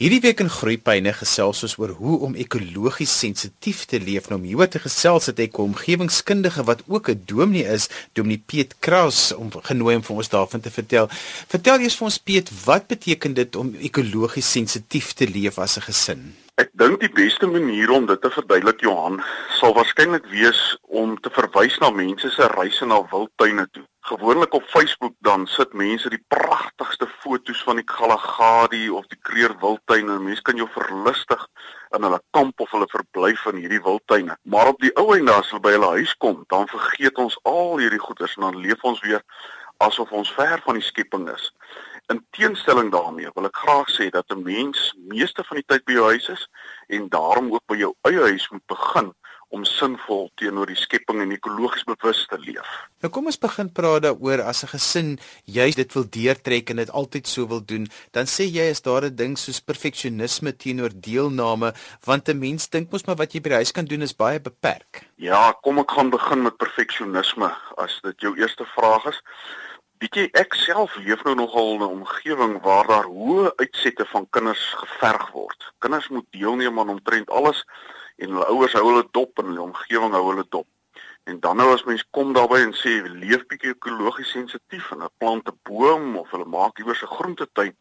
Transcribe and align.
Hierdie 0.00 0.22
week 0.24 0.38
in 0.40 0.48
Groepyne 0.48 1.10
gesels 1.12 1.58
ons 1.66 1.74
oor 1.76 1.90
hoe 1.98 2.14
om 2.24 2.36
ekologies 2.40 3.12
sensitief 3.20 3.82
te 3.84 3.98
leef. 4.00 4.30
Nou 4.30 4.38
om 4.38 4.46
hier 4.48 4.70
te 4.72 4.80
gesels 4.80 5.28
het 5.28 5.42
ek 5.44 5.58
'n 5.58 5.66
omgewingskundige 5.74 6.64
wat 6.64 6.80
ook 6.88 7.10
'n 7.10 7.22
dominee 7.26 7.68
is, 7.68 7.90
Dominee 8.14 8.40
Piet 8.46 8.74
Kraus, 8.80 9.32
om 9.36 9.50
genooi 9.52 9.96
om 9.96 10.02
vir 10.02 10.16
ons 10.16 10.28
daarvan 10.28 10.60
te 10.60 10.70
vertel. 10.70 11.08
Vertel 11.48 11.80
eers 11.80 11.96
vir 11.96 12.04
ons 12.04 12.18
Piet, 12.18 12.48
wat 12.64 12.86
beteken 12.86 13.34
dit 13.34 13.56
om 13.56 13.74
ekologies 13.74 14.50
sensitief 14.50 15.12
te 15.12 15.28
leef 15.28 15.58
as 15.58 15.76
'n 15.76 15.82
gesin? 15.82 16.34
Ek 16.60 16.68
dink 16.76 16.98
die 17.00 17.08
beste 17.08 17.46
manier 17.48 17.88
om 17.94 18.04
dit 18.08 18.20
te 18.20 18.28
verduidelik 18.28 18.82
Johan 18.84 19.14
sal 19.56 19.72
waarskynlik 19.72 20.26
wees 20.28 20.58
om 21.00 21.14
te 21.24 21.30
verwys 21.32 21.78
na 21.80 21.88
mense 21.94 22.28
se 22.34 22.48
reise 22.52 22.84
na 22.90 22.98
wildtuine 23.12 23.64
toe. 23.72 23.84
Gewoonlik 24.10 24.52
op 24.58 24.66
Facebook 24.68 25.14
dan 25.24 25.46
sit 25.48 25.72
mense 25.72 26.10
die 26.12 26.20
pragtigste 26.34 27.08
foto's 27.22 27.62
van 27.64 27.80
die 27.80 27.86
Kalahari 27.88 28.90
of 28.92 29.06
die 29.08 29.20
Kreer 29.24 29.54
wildtuine. 29.62 30.18
Mense 30.20 30.44
kan 30.44 30.60
jou 30.60 30.68
verlustig 30.74 31.46
in 31.96 32.04
hulle 32.04 32.20
kamp 32.36 32.60
of 32.60 32.74
hulle 32.76 32.90
verblyf 32.92 33.46
in 33.54 33.62
hierdie 33.62 33.80
wildtuine. 33.86 34.36
Maar 34.44 34.74
op 34.74 34.84
die 34.84 34.92
ou 35.00 35.14
einde 35.16 35.32
as 35.32 35.54
hulle 35.54 35.64
by 35.64 35.72
hulle 35.78 35.94
huis 35.96 36.12
kom, 36.20 36.42
dan 36.52 36.68
vergeet 36.68 37.24
ons 37.24 37.40
al 37.48 37.78
hierdie 37.80 38.02
goeders 38.04 38.36
en 38.36 38.50
dan 38.50 38.60
leef 38.66 38.84
ons 38.84 39.00
weer 39.06 39.24
asof 39.80 40.12
ons 40.12 40.34
ver 40.36 40.60
van 40.66 40.76
die 40.76 40.84
skepping 40.84 41.24
is. 41.32 41.48
In 42.10 42.26
teenstelling 42.34 42.90
daarmee 42.90 43.30
wil 43.36 43.46
ek 43.46 43.58
graag 43.62 43.90
sê 43.94 44.08
dat 44.10 44.26
'n 44.34 44.42
mens 44.42 44.94
meeste 45.12 45.44
van 45.46 45.56
die 45.60 45.68
tyd 45.70 45.84
by 45.84 45.92
jou 45.92 46.06
huis 46.10 46.28
is 46.28 46.48
en 46.88 47.08
daarom 47.08 47.52
ook 47.54 47.66
by 47.66 47.76
jou 47.76 47.94
eie 48.02 48.20
huis 48.20 48.48
moet 48.50 48.66
begin 48.66 49.14
om 49.50 49.64
sinvol 49.64 50.28
teenoor 50.34 50.66
die 50.66 50.78
skepping 50.78 51.20
en 51.22 51.30
ekologies 51.34 51.86
bewus 51.86 52.26
te 52.30 52.38
leef. 52.38 52.68
Nou 53.02 53.10
kom 53.14 53.26
ons 53.30 53.38
begin 53.38 53.70
praat 53.72 54.02
daaroor 54.02 54.42
as 54.42 54.62
'n 54.64 54.72
gesin 54.74 55.18
juist 55.44 55.76
dit 55.76 55.94
wil 55.94 56.06
deurtrek 56.08 56.70
en 56.70 56.76
dit 56.76 56.90
altyd 56.90 57.26
so 57.26 57.46
wil 57.46 57.64
doen, 57.64 57.86
dan 58.12 58.26
sê 58.26 58.44
jy 58.46 58.70
is 58.70 58.82
daar 58.82 59.04
'n 59.04 59.16
ding 59.16 59.38
soos 59.38 59.60
perfeksionisme 59.60 60.56
teenoor 60.56 60.90
deelname, 60.94 61.74
want 62.04 62.28
'n 62.28 62.38
mens 62.38 62.68
dink 62.68 62.90
mos 62.92 63.06
maar 63.06 63.16
wat 63.16 63.32
jy 63.32 63.40
by 63.40 63.48
die 63.48 63.62
huis 63.62 63.72
kan 63.72 63.84
doen 63.84 64.02
is 64.02 64.16
baie 64.16 64.40
beperk. 64.40 65.06
Ja, 65.16 65.52
kom 65.62 65.78
ek 65.78 65.90
gaan 65.90 66.10
begin 66.10 66.42
met 66.42 66.56
perfeksionisme 66.56 67.54
as 67.76 68.00
dit 68.02 68.20
jou 68.20 68.36
eerste 68.36 68.64
vraag 68.64 69.06
is. 69.06 69.20
Weet 70.00 70.16
jy 70.16 70.22
ek 70.40 70.54
self 70.56 70.94
leef 71.04 71.20
nou 71.26 71.34
nogal 71.36 71.74
in 71.74 71.82
'n 71.84 71.94
omgewing 72.00 72.54
waar 72.64 72.86
daar 72.88 73.08
hoë 73.16 73.50
uitsette 73.56 74.04
van 74.12 74.26
kinders 74.36 74.62
geverg 74.82 75.26
word. 75.30 75.66
Kinders 75.78 76.08
moet 76.08 76.24
deelneem 76.36 76.78
aan 76.80 76.88
omtrent 76.88 77.28
alles 77.30 77.64
en 78.16 78.30
hulle 78.30 78.46
ouers 78.54 78.72
hou 78.72 78.84
hulle 78.86 79.04
dop 79.10 79.38
en 79.38 79.50
hulle 79.50 79.66
omgewing 79.66 80.16
hou 80.16 80.22
hulle 80.30 80.46
dop. 80.48 80.66
En 81.28 81.40
dan 81.40 81.56
nou 81.56 81.68
as 81.74 81.84
mens 81.84 82.06
kom 82.16 82.32
daarby 82.32 82.62
en 82.64 82.72
sê 82.72 82.94
leef 83.04 83.44
bietjie 83.52 83.74
ekologies 83.74 84.32
sensitief 84.32 84.88
en 84.96 85.04
'n 85.04 85.12
plant 85.18 85.52
'n 85.52 85.60
boom 85.68 86.16
of 86.16 86.30
hulle 86.30 86.48
maak 86.48 86.78
iewers 86.78 87.02
'n 87.02 87.14
groentetuin, 87.16 87.76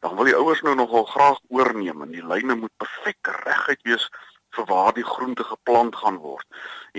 dan 0.00 0.16
wil 0.16 0.24
die 0.24 0.36
ouers 0.40 0.62
nou 0.62 0.74
nogal 0.74 1.04
graag 1.04 1.38
oorneem 1.48 2.02
en 2.02 2.16
die 2.16 2.26
lyne 2.32 2.54
moet 2.54 2.76
perfek 2.80 3.20
reguit 3.44 3.82
wees 3.82 4.08
vir 4.58 4.66
waar 4.66 4.94
die 4.94 5.06
groente 5.06 5.44
geplant 5.46 5.96
gaan 5.96 6.18
word. 6.22 6.46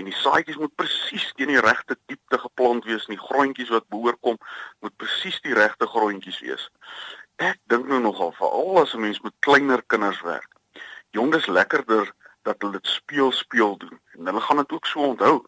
En 0.00 0.08
die 0.08 0.16
saadjies 0.16 0.58
moet 0.60 0.74
presies 0.80 1.26
teen 1.36 1.52
die 1.52 1.60
regte 1.64 1.98
diepte 2.08 2.40
geplant 2.40 2.86
wees 2.88 3.04
en 3.06 3.16
die 3.16 3.26
grondjies 3.26 3.72
wat 3.74 3.88
behoor 3.92 4.16
kom 4.24 4.38
moet 4.80 4.96
presies 4.96 5.40
die 5.44 5.56
regte 5.56 5.88
grondjies 5.90 6.40
wees. 6.44 6.68
Ek 7.40 7.60
dink 7.72 7.88
nou 7.88 8.00
nogal 8.04 8.32
veral 8.38 8.82
as 8.82 8.94
'n 8.94 9.04
mens 9.04 9.20
met 9.20 9.36
kleiner 9.46 9.82
kinders 9.92 10.20
werk. 10.22 10.50
Jong 11.12 11.32
dis 11.32 11.46
lekkerder 11.46 12.12
dat 12.42 12.56
hulle 12.62 12.78
dit 12.78 12.86
speel 12.86 13.32
speel 13.32 13.76
doen 13.76 14.00
en 14.16 14.26
hulle 14.26 14.40
gaan 14.40 14.56
dit 14.56 14.72
ook 14.72 14.86
so 14.86 15.00
onthou. 15.12 15.44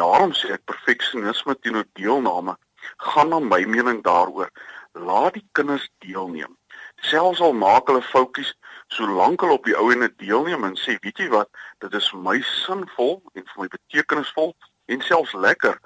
Daarom 0.00 0.32
sê 0.32 0.52
ek 0.52 0.64
perfeksionisme 0.64 1.56
teenoor 1.60 1.86
deelname 1.92 2.56
gaan 2.96 3.28
na 3.28 3.38
my 3.38 3.64
mening 3.64 4.02
daaroor 4.02 4.50
laat 4.92 5.34
die 5.34 5.48
kinders 5.52 5.90
deelneem. 5.98 6.56
Selfs 7.00 7.40
al 7.40 7.52
maak 7.52 7.88
hulle 7.88 8.02
foutjies, 8.02 8.52
solank 8.92 9.40
hulle 9.40 9.56
op 9.56 9.64
die 9.64 9.76
ou 9.78 9.88
en 9.92 10.04
dit 10.04 10.18
deelneem 10.26 10.64
en 10.64 10.76
sê, 10.76 10.98
weet 11.04 11.18
jy 11.18 11.28
wat, 11.32 11.48
dit 11.80 11.94
is 11.94 12.10
vir 12.12 12.20
my 12.26 12.36
sinvol 12.64 13.20
en 13.34 13.46
vir 13.46 13.62
my 13.62 13.68
betekenisvol 13.72 14.54
en 14.90 15.02
selfs 15.06 15.32
lekker 15.32 15.78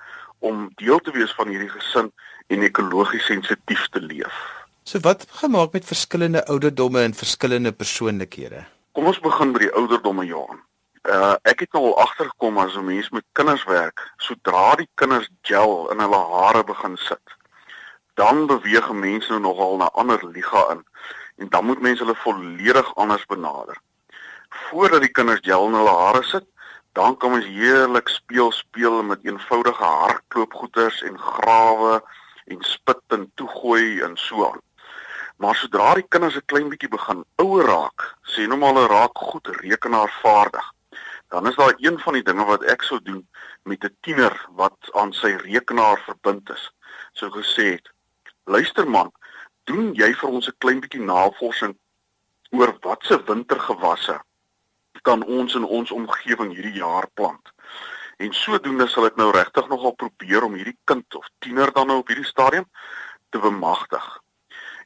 om 0.45 0.69
deel 0.81 1.01
te 1.05 1.15
wees 1.15 1.33
van 1.39 1.49
hierdie 1.53 1.71
gesin 1.73 2.11
en 2.53 2.67
ekologies 2.67 3.27
sensitief 3.29 3.87
te 3.93 4.03
leef. 4.03 4.37
So 4.85 5.01
wat 5.05 5.25
gemaak 5.41 5.73
met 5.73 5.87
verskillende 5.89 6.45
ouderdomme 6.53 7.01
en 7.03 7.15
verskillende 7.17 7.73
persoonlikhede? 7.73 8.65
Kom 8.93 9.09
ons 9.09 9.21
begin 9.25 9.55
by 9.55 9.65
die 9.65 9.73
ouderdomme 9.73 10.27
Johan. 10.29 10.61
Uh 11.05 11.35
ek 11.49 11.65
het 11.65 11.73
nou 11.77 11.87
al 11.91 11.99
agtergekom 12.05 12.59
as 12.59 12.77
'n 12.77 12.85
mens 12.85 13.09
met 13.11 13.25
kinders 13.33 13.65
werk, 13.65 14.01
sodra 14.17 14.77
die 14.77 14.89
kinders 14.95 15.29
gel 15.43 15.91
in 15.93 16.01
hulle 16.01 16.21
hare 16.37 16.65
begin 16.65 16.97
sit, 16.97 17.37
dan 18.15 18.47
beweeg 18.47 18.93
mense 18.93 19.31
nou 19.33 19.41
nogal 19.41 19.77
na 19.77 19.91
ander 19.93 20.27
liga 20.27 20.71
in 20.71 20.85
en 21.37 21.49
dan 21.49 21.65
moet 21.65 21.81
mense 21.81 22.03
hulle 22.03 22.15
volledig 22.15 22.95
anders 22.95 23.27
benader. 23.27 23.79
Voordat 24.49 25.01
die 25.01 25.11
kinders 25.11 25.41
gel 25.43 25.67
in 25.67 25.75
hulle 25.75 25.97
hare 25.99 26.23
sit, 26.23 26.47
dan 26.93 27.17
kan 27.17 27.33
ons 27.35 27.47
heerlik 27.47 28.09
speel 28.09 28.53
speel 28.53 29.03
met 29.03 29.25
eenvoudige 29.27 29.85
hardloopgoeters 29.85 31.03
en 31.03 31.19
grawe 31.19 32.03
en 32.45 32.63
spit 32.63 33.03
en 33.17 33.31
toegooi 33.35 34.01
en 34.01 34.17
so 34.17 34.47
aan. 34.51 34.63
Maar 35.37 35.57
sodra 35.59 35.95
die 35.99 36.07
kinders 36.09 36.37
'n 36.37 36.47
klein 36.47 36.69
bietjie 36.69 36.89
begin 36.89 37.25
ouer 37.43 37.67
raak, 37.67 38.15
sê 38.23 38.47
nou 38.47 38.59
maar 38.59 38.75
hulle 38.75 38.87
raak 38.87 39.19
goed 39.19 39.47
rekenaarvaardig. 39.47 40.73
Dan 41.29 41.49
is 41.49 41.57
daar 41.57 41.75
een 41.77 41.99
van 41.99 42.13
die 42.13 42.23
dinge 42.23 42.45
wat 42.45 42.63
ek 42.63 42.83
sou 42.83 43.03
doen 43.03 43.29
met 43.65 43.85
'n 43.85 43.97
tiener 44.01 44.47
wat 44.51 44.79
aan 44.93 45.13
sy 45.13 45.35
rekenaar 45.35 45.99
verbind 46.07 46.51
is. 46.51 46.71
So 47.13 47.31
gesê 47.31 47.65
het: 47.75 47.94
"Luister 48.45 48.89
man, 48.89 49.13
doen 49.65 49.95
jy 49.95 50.13
vir 50.15 50.31
ons 50.31 50.49
'n 50.49 50.59
klein 50.59 50.81
bietjie 50.81 51.01
navorsing 51.01 51.79
oor 52.51 52.77
watse 52.81 53.25
wintergewasse 53.25 54.21
kan 55.03 55.25
ons 55.25 55.55
in 55.55 55.65
ons 55.65 55.91
omgewing 55.91 56.55
hierdie 56.55 56.79
jaar 56.81 57.09
plant?" 57.15 57.53
En 58.17 58.33
sodoende 58.33 58.87
sal 58.89 59.07
ek 59.07 59.17
nou 59.17 59.31
regtig 59.35 59.69
nogal 59.69 59.95
probeer 59.99 60.45
om 60.47 60.55
hierdie 60.55 60.79
kind 60.85 61.15
of 61.15 61.27
tiener 61.39 61.73
dan 61.73 61.87
nou 61.87 61.99
op 61.99 62.09
hierdie 62.09 62.29
stadium 62.29 62.67
te 63.31 63.39
bemagtig. 63.39 64.05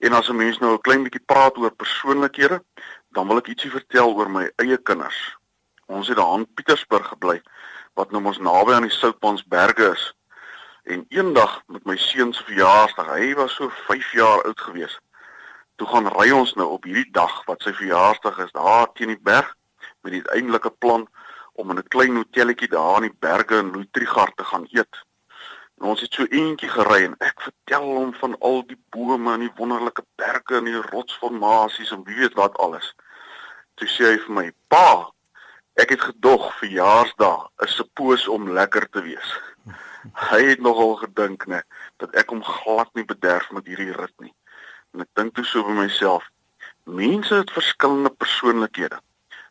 En 0.00 0.12
as 0.12 0.28
'n 0.28 0.36
mens 0.36 0.58
nou 0.58 0.72
'n 0.72 0.80
klein 0.80 1.02
bietjie 1.02 1.24
praat 1.26 1.58
oor 1.58 1.70
persoonlikhede, 1.70 2.62
dan 3.10 3.26
wil 3.26 3.38
ek 3.38 3.48
ietsie 3.48 3.70
vertel 3.70 4.14
oor 4.14 4.30
my 4.30 4.50
eie 4.56 4.78
kinders. 4.78 5.36
Ons 5.86 6.08
het 6.08 6.16
daar 6.16 6.38
in 6.38 6.46
Pietersburg 6.54 7.08
gebly 7.08 7.42
wat 7.94 8.10
nou 8.10 8.24
ons 8.24 8.38
naby 8.38 8.72
aan 8.72 8.86
die 8.86 8.94
Soutpansberge 8.94 9.92
is. 9.92 10.14
En 10.88 11.04
eendag 11.08 11.62
met 11.66 11.84
my 11.84 11.96
seun 12.00 12.30
se 12.32 12.44
verjaarsdag, 12.48 13.08
hy 13.12 13.34
was 13.36 13.54
so 13.58 13.68
5 13.68 14.12
jaar 14.16 14.44
oud 14.48 14.60
gewees. 14.60 14.94
Toe 15.76 15.86
gaan 15.86 16.06
ry 16.14 16.30
ons 16.32 16.54
nou 16.56 16.64
op 16.78 16.86
hierdie 16.88 17.10
dag 17.12 17.34
wat 17.44 17.66
sy 17.66 17.74
verjaarsdag 17.76 18.38
is, 18.46 18.54
daar 18.56 18.88
teen 18.96 19.12
die 19.12 19.20
berg 19.28 19.50
met 20.00 20.14
die 20.14 20.22
uiteindelike 20.22 20.70
plan 20.80 21.04
om 21.60 21.74
in 21.74 21.82
'n 21.82 21.92
klein 21.92 22.16
hotelletjie 22.16 22.70
daar 22.72 23.02
in 23.02 23.10
die 23.10 23.18
berge 23.20 23.58
in 23.58 23.72
Louitrigard 23.74 24.36
te 24.36 24.44
gaan 24.44 24.64
eet. 24.70 25.02
En 25.76 25.90
ons 25.92 26.00
het 26.00 26.12
so 26.12 26.24
eentjie 26.24 26.72
gery 26.72 27.04
en 27.04 27.18
ek 27.18 27.44
vertel 27.48 27.84
hom 27.84 28.14
van 28.14 28.38
al 28.40 28.64
die 28.66 28.80
bome 28.88 29.32
en 29.34 29.44
die 29.44 29.56
wonderlike 29.60 30.06
berge 30.16 30.56
en 30.56 30.64
die 30.64 30.82
rotsformasies 30.88 31.92
en 31.92 32.04
wie 32.08 32.16
weet 32.16 32.34
wat 32.40 32.56
alles. 32.58 32.94
Toe 33.74 33.88
sê 33.88 34.04
hy 34.14 34.18
vir 34.24 34.34
my: 34.40 34.52
"Pa, 34.68 35.12
ek 35.76 35.90
het 35.90 36.00
gedog 36.00 36.48
verjaarsdag 36.64 37.48
is 37.60 37.76
suppoos 37.76 38.28
om 38.28 38.52
lekker 38.52 38.88
te 38.88 39.02
wees." 39.02 39.36
Hy 40.14 40.42
het 40.50 40.60
nogal 40.60 40.94
gedink 41.02 41.46
nê 41.46 41.60
dat 41.96 42.14
ek 42.14 42.30
hom 42.30 42.42
glad 42.44 42.90
nie 42.94 43.04
bederf 43.04 43.50
met 43.52 43.66
hierdie 43.66 43.92
rit 43.92 44.14
nie. 44.20 44.34
En 44.94 45.04
ek 45.04 45.10
dink 45.18 45.34
toe 45.34 45.44
so 45.44 45.64
by 45.66 45.74
myself: 45.78 46.24
mense 46.84 47.34
het 47.34 47.50
verskillende 47.52 48.10
persoonlikhede 48.10 49.00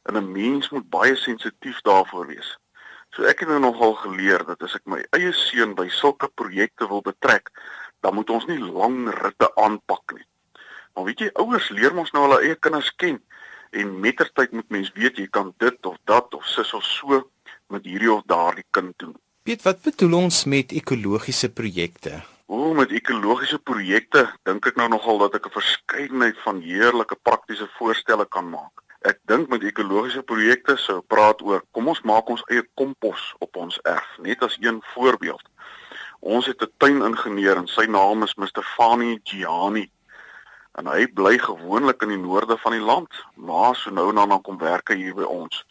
en 0.08 0.18
'n 0.18 0.32
mens 0.32 0.70
moet 0.70 0.90
baie 0.90 1.16
sensitief 1.16 1.82
daarvoor 1.82 2.28
wees. 2.28 2.58
So 3.10 3.24
ek 3.24 3.40
het 3.40 3.50
nou 3.50 3.60
nogal 3.60 3.94
geleer 3.94 4.46
dat 4.46 4.64
as 4.64 4.76
ek 4.76 4.86
my 4.86 5.04
eie 5.18 5.32
seun 5.34 5.76
by 5.76 5.88
sulke 5.90 6.28
projekte 6.28 6.88
wil 6.88 7.02
betrek, 7.02 7.52
dan 8.02 8.14
moet 8.14 8.30
ons 8.30 8.46
nie 8.46 8.60
lang 8.60 9.10
ritte 9.10 9.52
aanpak 9.56 10.14
nie. 10.14 10.26
Maar 10.94 11.04
weet 11.04 11.20
jy, 11.20 11.30
ouers 11.34 11.70
leer 11.70 11.94
mos 11.94 12.12
nou 12.12 12.24
hulle 12.28 12.42
eie 12.42 12.56
kinders 12.56 12.92
ken 12.96 13.22
en 13.72 14.00
mettertyd 14.00 14.52
moet 14.52 14.70
mens 14.70 14.92
weet 14.96 15.18
jy 15.18 15.28
kan 15.28 15.54
dit 15.58 15.86
of 15.86 15.98
dat 16.06 16.34
of 16.34 16.46
sis 16.46 16.74
of 16.74 16.84
so 16.84 17.30
met 17.68 17.86
hierdie 17.86 18.12
of 18.12 18.24
daardie 18.26 18.66
kind 18.72 18.94
doen. 19.00 19.16
Piet, 19.48 19.62
wat 19.64 19.78
bedoel 19.80 20.12
ons 20.18 20.42
met 20.44 20.74
ekologiese 20.76 21.48
projekte? 21.56 22.18
O, 22.52 22.74
met 22.76 22.92
ekologiese 22.92 23.56
projekte 23.64 24.26
dink 24.44 24.66
ek 24.68 24.76
nou 24.76 24.90
nogal 24.92 25.22
dat 25.22 25.38
ek 25.40 25.46
'n 25.48 25.56
verskeidenheid 25.56 26.42
van 26.44 26.60
heerlike 26.60 27.16
praktiese 27.24 27.68
voorstelle 27.78 28.26
kan 28.28 28.50
maak. 28.50 28.84
Ek 29.08 29.22
dink 29.32 29.48
met 29.48 29.64
ekologiese 29.64 30.24
projekte 30.24 30.76
sou 30.76 31.00
praat 31.00 31.40
oor 31.42 31.64
kom 31.72 31.88
ons 31.88 32.04
maak 32.04 32.28
ons 32.28 32.44
eie 32.52 32.66
kompos 32.76 33.24
op 33.40 33.56
ons 33.56 33.80
erf, 33.84 34.10
net 34.20 34.44
as 34.44 34.58
een 34.60 34.84
voorbeeld. 34.94 35.46
Ons 36.20 36.46
het 36.46 36.62
'n 36.62 36.74
tuiningenieur 36.78 37.56
en 37.56 37.68
sy 37.68 37.86
naam 37.86 38.24
is 38.24 38.36
Mr 38.36 38.64
Fani 38.76 39.20
Giani. 39.24 39.90
En 40.76 40.88
hy 40.88 41.08
bly 41.08 41.38
gewoonlik 41.40 42.02
in 42.02 42.10
die 42.10 42.26
noorde 42.28 42.58
van 42.58 42.72
die 42.72 42.88
land, 42.92 43.14
maar 43.36 43.76
so 43.76 43.92
nou 43.92 44.10
en 44.10 44.16
dan 44.16 44.42
kom 44.42 44.58
werk 44.58 44.90
hier 44.90 45.16
by 45.16 45.24
ons. 45.24 45.66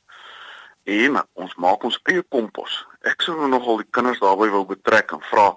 En 0.86 1.16
ons 1.34 1.54
maak 1.54 1.82
ons 1.84 2.00
eie 2.06 2.22
kompos. 2.22 2.86
Ek 3.06 3.22
sou 3.22 3.36
nou 3.38 3.48
nogal 3.48 3.76
die 3.82 3.90
kinders 3.90 4.18
daarbey 4.18 4.50
wil 4.50 4.66
betrek 4.66 5.12
en 5.14 5.22
vra 5.30 5.52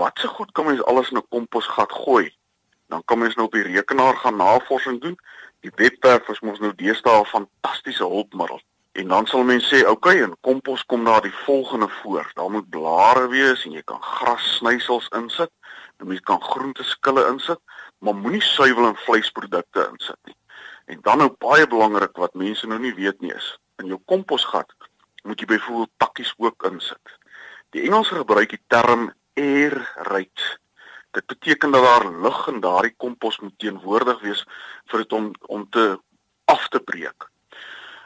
wat 0.00 0.18
se 0.18 0.28
goed 0.28 0.52
kan 0.56 0.64
mens 0.66 0.82
alles 0.88 1.10
in 1.10 1.18
'n 1.18 1.28
komposgat 1.28 1.92
gooi? 1.92 2.34
Dan 2.88 3.02
kan 3.04 3.18
mens 3.18 3.34
nou 3.34 3.46
op 3.46 3.52
die 3.52 3.62
rekenaar 3.62 4.16
gaan 4.16 4.36
navorsing 4.36 5.00
doen 5.00 5.18
Die 5.60 5.72
webwerf 5.76 6.28
is 6.32 6.40
mos 6.40 6.60
nou 6.62 6.70
deesdae 6.72 7.20
'n 7.20 7.26
fantastiese 7.28 8.04
hulpmiddel. 8.04 8.60
En 8.92 9.08
dan 9.08 9.26
sal 9.26 9.42
mense 9.44 9.68
sê, 9.68 9.80
"Oké, 9.80 9.90
okay, 9.90 10.22
in 10.22 10.36
kompos 10.40 10.84
kom 10.84 11.04
daar 11.04 11.22
die 11.22 11.34
volgende 11.34 11.88
voor. 11.88 12.30
Daar 12.34 12.50
moet 12.50 12.70
blare 12.70 13.28
wees 13.28 13.64
en 13.64 13.72
jy 13.72 13.82
kan 13.82 14.02
grassnysels 14.02 15.08
insit. 15.08 15.50
En 15.96 16.06
mens 16.06 16.20
kan 16.20 16.42
groenteskille 16.42 17.26
insit, 17.26 17.60
maar 17.98 18.14
moenie 18.14 18.42
suiwel 18.42 18.86
en 18.86 18.96
vleisprodukte 18.96 19.88
insit 19.92 20.18
nie. 20.24 20.36
En 20.84 20.98
dan 21.02 21.18
nou 21.18 21.30
baie 21.38 21.66
belangrik 21.66 22.16
wat 22.16 22.34
mense 22.34 22.66
nou 22.66 22.80
nie 22.80 22.94
weet 22.94 23.20
nie 23.20 23.34
is, 23.34 23.58
in 23.76 23.86
jou 23.86 24.00
komposgat 24.04 24.74
moet 25.22 25.40
jy 25.40 25.46
byvoorbeeld 25.46 25.92
takkies 25.96 26.34
ook 26.38 26.64
insit. 26.70 27.16
Die 27.70 27.82
Engelse 27.86 28.14
gebruik 28.14 28.50
die 28.50 28.62
term 28.66 29.12
aerate. 29.34 30.58
Dit 31.10 31.26
beteken 31.26 31.70
dat 31.70 31.82
daar 31.82 32.06
lug 32.22 32.46
in 32.46 32.60
daardie 32.60 32.94
kompos 32.96 33.40
moet 33.40 33.58
teenwoordig 33.58 34.20
wees 34.20 34.44
vir 34.90 35.02
dit 35.02 35.12
om 35.12 35.32
om 35.46 35.66
te 35.70 35.98
af 36.44 36.68
te 36.68 36.80
breek. 36.80 37.30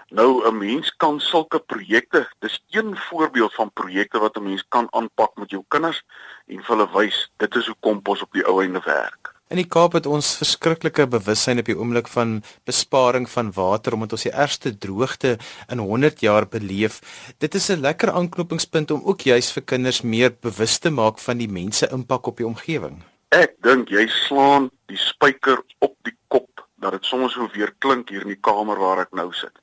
Nou 0.09 0.47
'n 0.47 0.59
mens 0.59 0.97
kan 0.97 1.21
sulke 1.21 1.59
projekte, 1.59 2.29
dis 2.39 2.65
een 2.71 2.97
voorbeeld 2.97 3.55
van 3.55 3.73
projekte 3.73 4.19
wat 4.19 4.37
'n 4.37 4.43
mens 4.43 4.65
kan 4.69 4.87
aanpak 4.91 5.37
met 5.37 5.51
jou 5.51 5.65
kinders 5.69 6.03
en 6.47 6.63
vir 6.65 6.77
hulle 6.77 6.93
wys 6.93 7.31
dit 7.37 7.55
is 7.55 7.67
hoe 7.67 7.77
kompos 7.81 8.23
op 8.23 8.33
die 8.33 8.47
ou 8.47 8.63
einde 8.63 8.81
werk. 8.81 9.24
In 9.55 9.61
die 9.61 9.71
Kaap 9.71 9.93
het 9.95 10.07
ons 10.11 10.33
verskriklike 10.35 11.05
bewussyn 11.07 11.61
op 11.63 11.69
die 11.71 11.77
oomblik 11.79 12.09
van 12.11 12.41
besparing 12.67 13.29
van 13.31 13.53
water 13.55 13.95
omdat 13.95 14.17
ons 14.17 14.25
die 14.27 14.33
ergste 14.35 14.73
droogte 14.83 15.37
in 15.71 15.79
100 15.79 16.25
jaar 16.27 16.49
beleef. 16.51 16.97
Dit 17.39 17.55
is 17.55 17.71
'n 17.71 17.79
lekker 17.87 18.11
aanknopingspunt 18.11 18.91
om 18.91 19.05
ook 19.05 19.21
juis 19.21 19.53
vir 19.55 19.63
kinders 19.63 20.03
meer 20.03 20.35
bewus 20.41 20.79
te 20.79 20.91
maak 20.91 21.19
van 21.19 21.39
die 21.39 21.49
mense 21.49 21.87
impak 21.87 22.27
op 22.27 22.37
die 22.37 22.47
omgewing. 22.47 23.05
Ek 23.31 23.55
dink 23.63 23.89
jy 23.89 24.09
slaan 24.27 24.71
die 24.87 24.99
spyker 24.99 25.63
op 25.79 25.95
die 26.03 26.17
kop 26.29 26.67
dat 26.77 26.93
dit 26.93 27.05
soms 27.05 27.33
so 27.33 27.49
weer 27.55 27.71
klink 27.79 28.09
hier 28.09 28.23
in 28.23 28.35
die 28.35 28.43
kamer 28.43 28.79
waar 28.79 29.07
ek 29.07 29.13
nou 29.13 29.33
sit. 29.33 29.55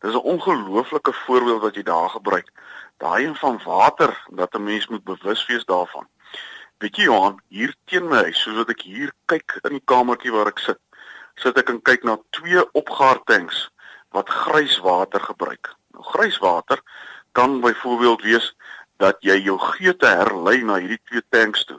Dis 0.00 0.14
'n 0.14 0.24
ongelooflike 0.24 1.12
voorbeeld 1.12 1.60
wat 1.60 1.74
jy 1.74 1.82
daar 1.82 2.08
gebruik. 2.08 2.48
Daai 2.96 3.26
een 3.26 3.36
van 3.36 3.60
water 3.64 4.24
dat 4.30 4.54
'n 4.54 4.64
mens 4.64 4.88
moet 4.88 5.04
bewus 5.04 5.46
wees 5.46 5.64
daarvan. 5.64 6.06
Weet 6.82 6.96
jy 6.98 7.04
Johan, 7.06 7.36
hier 7.54 7.70
teen 7.86 8.08
my 8.10 8.24
huis, 8.26 8.40
soos 8.42 8.56
wat 8.58 8.70
ek 8.74 8.80
hier 8.82 9.12
kyk 9.30 9.60
in 9.62 9.76
die 9.76 9.86
kamertjie 9.90 10.32
waar 10.34 10.50
ek 10.50 10.58
sit, 10.58 10.80
sit 11.38 11.58
ek 11.60 11.70
en 11.70 11.78
kyk 11.86 12.02
na 12.06 12.16
twee 12.34 12.64
opgaartanks 12.74 13.68
wat 14.16 14.30
grijswater 14.30 15.22
gebruik. 15.22 15.70
Nou 15.94 16.02
grijswater 16.10 16.82
kan 17.38 17.60
byvoorbeeld 17.62 18.26
wees 18.26 18.50
dat 19.02 19.22
jy 19.26 19.38
jou 19.46 19.56
geute 19.58 20.10
herlei 20.10 20.62
na 20.66 20.80
hierdie 20.82 21.00
twee 21.06 21.22
tanks 21.34 21.62
toe. 21.70 21.78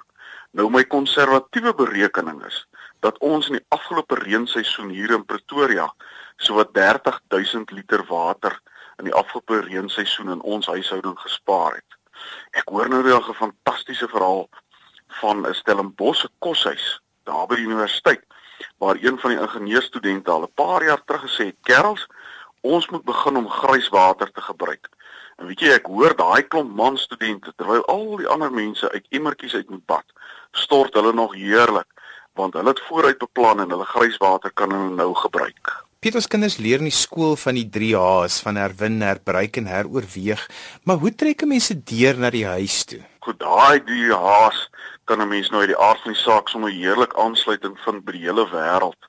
Nou 0.55 0.69
my 0.71 0.85
konservatiewe 0.87 1.75
berekening 1.75 2.39
is 2.47 2.63
dat 3.03 3.19
ons 3.19 3.51
in 3.51 3.59
die 3.59 3.67
afgelope 3.75 4.15
reenseisoen 4.23 4.93
hier 4.95 5.11
in 5.15 5.27
Pretoria 5.27 5.89
sowat 6.39 6.71
30000 6.75 7.75
liter 7.75 8.03
water 8.07 8.55
in 8.99 9.09
die 9.09 9.15
afgelope 9.15 9.59
reenseisoen 9.67 10.31
in 10.37 10.43
ons 10.55 10.71
huishouding 10.71 11.19
gespaar 11.19 11.75
het. 11.75 11.99
Ek 12.55 12.71
hoor 12.71 12.87
nou 12.89 13.03
'n 13.03 13.33
fantastiese 13.35 14.07
verhaal 14.07 14.47
van 15.21 15.47
'n 15.47 15.53
Stellenbosch 15.53 16.25
koshuis 16.39 17.01
daar 17.23 17.47
by 17.47 17.55
die 17.55 17.65
universiteit 17.65 18.23
waar 18.77 18.97
een 19.01 19.19
van 19.19 19.29
die 19.29 19.39
ingenieurstudente 19.39 20.31
al 20.31 20.43
'n 20.43 20.53
paar 20.53 20.83
jaar 20.83 21.03
terug 21.05 21.21
gesê 21.21 21.45
het: 21.45 21.55
"Kerels, 21.61 22.07
ons 22.61 22.89
moet 22.89 23.03
begin 23.03 23.35
om 23.37 23.49
grijswater 23.49 24.31
te 24.31 24.41
gebruik." 24.41 24.89
En 25.35 25.47
weet 25.47 25.59
jy, 25.59 25.69
ek 25.69 25.85
hoor 25.85 26.15
daai 26.15 26.43
klomp 26.47 26.75
man 26.75 26.97
studente 26.97 27.53
terwyl 27.55 27.85
al 27.85 28.17
die 28.17 28.27
ander 28.27 28.51
mense 28.51 28.91
uit 28.91 29.05
emmertjies 29.09 29.53
uit 29.53 29.69
moet 29.69 29.85
bad, 29.85 30.05
stort 30.51 30.93
hulle 30.93 31.13
nog 31.13 31.33
heerlik 31.33 31.87
want 32.35 32.53
hulle 32.53 32.73
het 32.73 32.81
vooruit 32.89 33.17
beplan 33.17 33.61
en 33.63 33.69
hulle 33.69 33.85
grijswater 33.87 34.51
kan 34.51 34.71
hulle 34.71 34.95
nou 34.95 35.13
gebruik. 35.15 35.71
Pieters 36.03 36.27
kinders 36.27 36.57
leer 36.61 36.83
in 36.83 36.89
die 36.89 36.93
skool 36.93 37.37
van 37.39 37.55
die 37.57 37.69
3 37.71 37.93
H's 37.95 38.41
van 38.45 38.59
herwin, 38.59 38.99
herbruik 39.01 39.57
en 39.57 39.69
heroorweeg, 39.71 40.43
maar 40.83 40.99
hoe 41.01 41.13
trek 41.15 41.45
mense 41.47 41.77
deur 41.83 42.19
na 42.19 42.29
die 42.29 42.45
huis 42.45 42.83
toe? 42.91 42.99
Goed, 43.25 43.39
daai 43.39 43.79
3 43.87 44.11
H's 44.13 44.67
kan 45.05 45.21
'n 45.21 45.27
mens 45.27 45.49
nou 45.49 45.61
uit 45.61 45.69
die 45.69 45.83
aard 45.87 46.01
van 46.01 46.11
die 46.11 46.21
saak 46.21 46.47
sommer 46.49 46.71
heerlik 46.71 47.13
aansluiting 47.13 47.79
vind 47.79 48.05
by 48.05 48.11
die 48.11 48.25
hele 48.25 48.45
wêreld. 48.49 49.01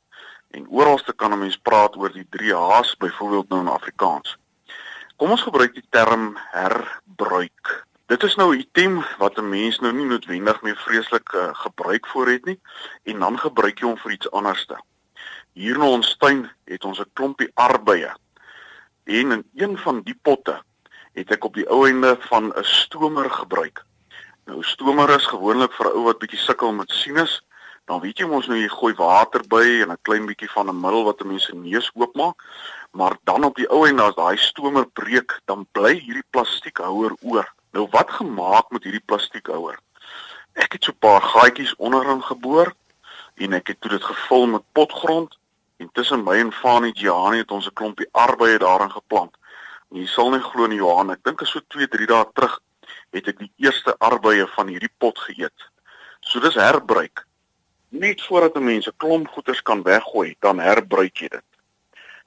En 0.50 0.68
oralste 0.68 1.12
kan 1.12 1.32
'n 1.32 1.38
mens 1.38 1.56
praat 1.56 1.96
oor 1.96 2.12
die 2.12 2.26
3 2.30 2.54
H's, 2.54 2.96
byvoorbeeld 2.96 3.48
nou 3.48 3.60
in 3.60 3.68
Afrikaans. 3.68 4.36
Kom 5.16 5.30
ons 5.30 5.42
gebruik 5.42 5.74
die 5.74 5.86
term 5.90 6.38
herbruik. 6.50 7.86
Dit 8.06 8.22
is 8.22 8.34
nou 8.34 8.54
'n 8.54 8.58
item 8.58 9.04
wat 9.18 9.38
'n 9.38 9.48
mens 9.48 9.78
nou 9.78 9.92
nie 9.92 10.04
noodwendig 10.04 10.62
meer 10.62 10.76
vreeslik 10.76 11.32
uh, 11.32 11.48
gebruik 11.52 12.06
voor 12.06 12.28
het 12.28 12.44
nie 12.44 12.60
en 13.02 13.18
dan 13.18 13.38
gebruik 13.38 13.78
jy 13.78 13.86
hom 13.86 13.98
vir 13.98 14.12
iets 14.12 14.30
anderste. 14.30 14.76
Hier 15.52 15.74
in 15.74 15.82
ons 15.82 16.16
tuin 16.16 16.50
het 16.64 16.84
ons 16.84 17.00
'n 17.00 17.10
klompie 17.12 17.50
arbeye. 17.54 18.12
En 19.04 19.32
in 19.32 19.44
een 19.54 19.78
van 19.78 20.02
die 20.02 20.18
potte 20.22 20.62
het 21.12 21.30
ek 21.30 21.44
op 21.44 21.54
die 21.54 21.68
ou 21.68 21.86
einde 21.86 22.16
van 22.20 22.52
'n 22.52 22.64
stomer 22.64 23.30
gebruik. 23.30 23.84
Nou 24.46 24.62
stomer 24.62 25.10
is 25.14 25.26
gewoonlik 25.26 25.72
vir 25.76 25.86
'n 25.86 25.96
ou 25.98 26.04
wat 26.04 26.18
bietjie 26.18 26.38
sukkel 26.38 26.72
met 26.72 26.90
sinus. 26.90 27.42
Dan 27.86 28.00
weet 28.00 28.18
jy 28.18 28.26
mos 28.26 28.46
nou 28.46 28.58
jy 28.58 28.68
gooi 28.68 28.94
water 28.94 29.42
by 29.48 29.82
en 29.82 29.92
'n 29.92 30.02
klein 30.02 30.26
bietjie 30.26 30.50
van 30.50 30.68
'n 30.68 30.80
middel 30.80 31.04
wat 31.04 31.20
'n 31.20 31.28
mens 31.28 31.44
se 31.44 31.54
neus 31.54 31.90
oopmaak. 31.94 32.42
Maar 32.92 33.16
dan 33.24 33.44
op 33.44 33.56
die 33.56 33.68
ou 33.70 33.86
einde 33.86 34.02
as 34.02 34.14
daai 34.14 34.36
stomer 34.36 34.86
breek, 34.86 35.40
dan 35.44 35.66
bly 35.72 35.94
hierdie 36.00 36.30
plastiekhouer 36.30 37.16
oor. 37.22 37.52
Nou 37.72 37.88
wat 37.90 38.10
gemaak 38.10 38.70
met 38.70 38.82
hierdie 38.82 39.06
plastiekhouer? 39.06 39.78
Ek 40.54 40.72
het 40.72 40.84
so 40.84 40.92
'n 40.92 40.98
paar 40.98 41.22
gaatjies 41.22 41.76
onderin 41.76 42.22
geboor 42.22 42.74
en 43.34 43.52
ek 43.52 43.66
het 43.66 43.82
dit 43.82 44.04
gevul 44.04 44.46
met 44.46 44.72
potgrond 44.72 45.36
En 45.76 45.90
tussen 45.92 46.24
my 46.24 46.38
en 46.40 46.52
Fanie 46.52 46.94
Jani 46.94 47.38
het 47.42 47.50
ons 47.50 47.66
'n 47.66 47.72
klompie 47.72 48.08
arbeye 48.10 48.58
daarin 48.58 48.90
geplant. 48.90 49.36
En 49.90 49.96
jy 50.00 50.06
sal 50.06 50.30
nie 50.30 50.40
glo 50.40 50.66
nie 50.66 50.76
Johan, 50.76 51.10
ek 51.10 51.24
dink 51.24 51.40
so 51.46 51.60
2, 51.68 51.88
3 51.88 52.06
dae 52.06 52.24
terug 52.32 52.60
het 53.16 53.32
ek 53.32 53.40
die 53.40 53.52
eerste 53.64 53.94
arbeye 53.98 54.46
van 54.54 54.68
hierdie 54.72 54.92
pot 55.02 55.18
geëet. 55.28 55.66
So 56.20 56.40
dis 56.44 56.58
herbruik. 56.60 57.24
Net 57.88 58.22
voordat 58.22 58.56
'n 58.56 58.64
mens 58.64 58.88
'n 58.88 58.96
klomp 58.96 59.28
goeders 59.28 59.62
kan 59.62 59.82
weggooi, 59.82 60.36
dan 60.40 60.58
herbruik 60.60 61.16
jy 61.16 61.28
dit. 61.28 61.48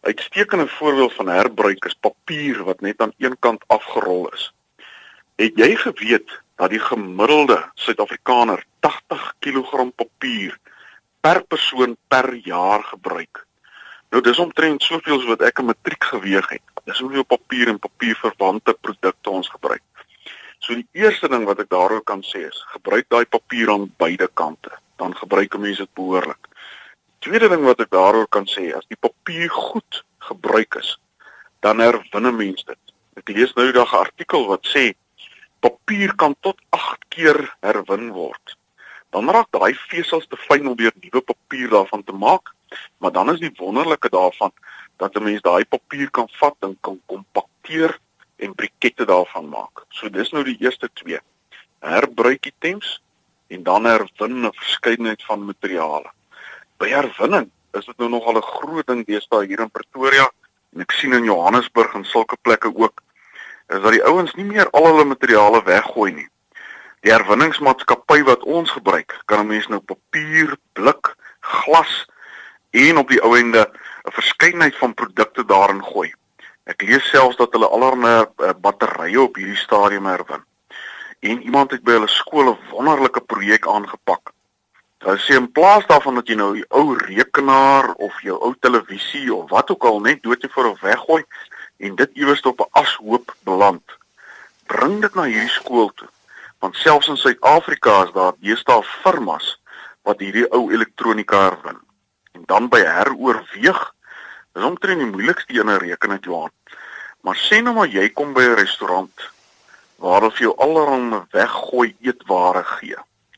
Uitstekende 0.01 0.67
voorbeeld 0.67 1.13
van 1.13 1.27
herbruik 1.27 1.85
is 1.85 1.93
papier 1.99 2.63
wat 2.63 2.81
net 2.81 3.01
aan 3.01 3.13
een 3.17 3.39
kant 3.39 3.63
afgerol 3.67 4.29
is. 4.29 4.53
Het 5.35 5.51
jy 5.55 5.75
geweet 5.75 6.41
dat 6.55 6.69
die 6.69 6.79
gemiddelde 6.79 7.71
Suid-Afrikaner 7.73 8.65
80 8.79 9.33
kg 9.39 9.91
papier 9.95 10.57
per 11.19 11.43
persoon 11.43 11.97
per 12.07 12.33
jaar 12.33 12.83
gebruik. 12.83 13.45
Nou 14.09 14.21
dis 14.23 14.39
omtrent 14.39 14.83
soveel 14.83 15.19
as 15.19 15.25
wat 15.25 15.41
ek 15.41 15.59
'n 15.59 15.65
matriek 15.65 16.03
geweeg 16.03 16.49
het. 16.49 16.65
Dis 16.83 16.99
hoeveel 16.99 17.23
papier 17.23 17.67
en 17.67 17.79
papierverwante 17.79 18.73
produkte 18.81 19.29
ons 19.29 19.49
gebruik. 19.49 19.88
So 20.59 20.75
die 20.75 20.87
eerste 20.91 21.29
ding 21.31 21.45
wat 21.47 21.59
ek 21.63 21.69
daaroor 21.69 22.03
kan 22.03 22.21
sê 22.25 22.45
is, 22.47 22.59
gebruik 22.75 23.07
daai 23.09 23.25
papier 23.25 23.71
aan 23.71 23.87
beide 23.97 24.27
kante, 24.33 24.71
dan 24.97 25.15
gebruik 25.15 25.55
'n 25.55 25.61
mens 25.61 25.77
dit 25.77 25.93
behoorlik. 25.93 26.47
Tweede 27.19 27.49
ding 27.49 27.63
wat 27.63 27.79
ek 27.79 27.91
daaroor 27.91 28.27
kan 28.27 28.45
sê, 28.45 28.75
as 28.75 28.85
die 28.87 28.99
papier 28.99 29.49
goed 29.49 30.03
gebruik 30.19 30.75
is, 30.75 30.99
dan 31.59 31.79
herwin 31.79 32.27
'n 32.27 32.35
mens 32.35 32.63
dit. 32.63 32.83
Ek 33.15 33.29
lees 33.29 33.53
nou 33.55 33.65
die 33.65 33.79
dag 33.79 33.93
'n 33.93 34.05
artikel 34.05 34.47
wat 34.47 34.67
sê 34.67 34.93
papier 35.59 36.15
kan 36.15 36.35
tot 36.41 36.57
8 36.69 37.03
keer 37.09 37.55
herwin 37.61 38.11
word 38.11 38.59
dan 39.09 39.29
raak 39.29 39.49
daai 39.51 39.73
vesels 39.89 40.27
te 40.29 40.37
fyn 40.37 40.67
om 40.69 40.77
weer 40.77 40.93
nuwe 41.01 41.21
papier 41.21 41.69
daarvan 41.69 42.03
te 42.03 42.13
maak. 42.13 42.53
Maar 43.01 43.11
dan 43.11 43.31
is 43.33 43.41
die 43.41 43.53
wonderlike 43.57 44.09
daarvan 44.13 44.53
dat 44.97 45.15
'n 45.15 45.23
mens 45.23 45.41
daai 45.41 45.65
papier 45.65 46.09
kan 46.11 46.29
vat 46.39 46.55
en 46.59 46.77
kan 46.81 47.01
kompakteer 47.05 47.97
en 48.39 48.55
brikette 48.55 49.05
daarvan 49.05 49.49
maak. 49.49 49.85
So 49.89 50.09
dis 50.09 50.31
nou 50.31 50.43
die 50.43 50.57
eerste 50.59 50.89
twee. 50.93 51.19
Herbruik 51.79 52.45
items 52.45 53.01
en 53.47 53.63
dan 53.63 53.85
herwin 53.85 54.45
'n 54.45 54.53
verskeidenheid 54.53 55.23
van 55.23 55.45
materiale. 55.45 56.11
By 56.77 56.89
herwinning 56.89 57.51
is 57.73 57.85
dit 57.85 57.97
nou 57.97 58.09
nogal 58.09 58.37
'n 58.37 58.41
groot 58.41 58.87
ding 58.87 59.05
deesdae 59.05 59.45
hier 59.45 59.59
in 59.59 59.71
Pretoria 59.71 60.31
en 60.73 60.81
ek 60.81 60.91
sien 60.91 61.13
in 61.13 61.23
Johannesburg 61.23 61.93
en 61.93 62.05
sulke 62.05 62.37
plekke 62.41 62.75
ook 62.75 63.01
is 63.69 63.81
dat 63.81 63.91
die 63.91 64.03
ouens 64.03 64.33
nie 64.33 64.45
meer 64.45 64.69
al 64.69 64.85
hulle 64.85 65.05
materiale 65.05 65.63
weggooi 65.63 66.11
nie. 66.11 66.27
Die 67.05 67.11
herwinningsmaatskappy 67.13 68.23
wat 68.27 68.43
ons 68.43 68.71
gebruik, 68.71 69.13
kan 69.25 69.39
'n 69.39 69.47
mens 69.47 69.67
nou 69.67 69.79
papier, 69.79 70.57
blik, 70.73 71.15
glas 71.39 72.05
en 72.71 72.97
op 72.97 73.07
die 73.07 73.21
ou 73.21 73.37
ende 73.37 73.69
'n 74.05 74.11
verskeidenheid 74.11 74.75
van 74.75 74.93
produkte 74.93 75.45
daarin 75.45 75.83
gooi. 75.83 76.13
Ek 76.69 76.85
lees 76.85 77.05
selfs 77.09 77.39
dat 77.39 77.55
hulle 77.55 77.69
allerlei 77.69 78.15
uh, 78.21 78.53
batterye 78.61 79.21
op 79.21 79.39
hierdie 79.39 79.57
stadium 79.57 80.05
herwin. 80.09 80.43
En 81.25 81.41
iemand 81.41 81.71
het 81.75 81.83
by 81.83 81.97
hulle 81.97 82.11
skool 82.13 82.51
'n 82.51 82.59
wonderlike 82.71 83.21
projek 83.21 83.67
aangepak. 83.67 84.31
Hulle 85.03 85.19
sê 85.23 85.35
in 85.39 85.51
plaas 85.51 85.87
daarvan 85.87 86.19
dat 86.21 86.27
jy 86.27 86.35
nou 86.35 86.53
die 86.53 86.67
ou 86.69 86.93
rekenaar 86.93 87.93
of 87.97 88.21
jou 88.21 88.37
ou 88.37 88.53
televisie 88.59 89.33
of 89.33 89.49
wat 89.49 89.71
ook 89.71 89.83
al 89.83 89.99
net 89.99 90.23
dood 90.23 90.45
voor 90.51 90.71
of 90.75 90.81
weggooi 90.81 91.23
en 91.79 91.95
dit 91.95 92.09
iewers 92.13 92.41
op 92.41 92.59
'n 92.59 92.71
ashoop 92.71 93.35
beland, 93.43 93.83
bring 94.67 95.01
dit 95.01 95.15
na 95.15 95.23
hierdie 95.23 95.57
skool 95.59 95.91
toe 95.95 96.09
want 96.59 96.75
selfs 96.75 97.07
in 97.07 97.17
Suid-Afrika 97.17 98.03
is 98.03 98.11
daar 98.15 98.35
deesdae 98.43 98.83
firmas 98.83 99.53
wat 100.07 100.19
hierdie 100.23 100.47
ou 100.55 100.67
elektronika 100.73 101.41
herwin. 101.47 101.79
En 102.35 102.43
dan 102.51 102.67
by 102.71 102.81
heroorweeg, 102.83 103.79
Dis 104.59 104.67
omtrent 104.67 104.99
die 104.99 105.07
moeilikste 105.07 105.53
een 105.55 105.69
in 105.71 105.77
rekening 105.79 106.19
Johan. 106.25 106.51
Maar 107.23 107.37
sê 107.39 107.61
nou 107.63 107.71
maar 107.77 107.87
jy 107.87 108.09
kom 108.11 108.33
by 108.35 108.41
'n 108.43 108.57
restaurant 108.59 109.21
waar 110.03 110.19
hulle 110.19 110.35
vir 110.35 110.45
jou 110.47 110.55
allerlei 110.65 111.21
weggooi 111.31 111.95
eetware 112.03 112.63
gee. 112.63 112.97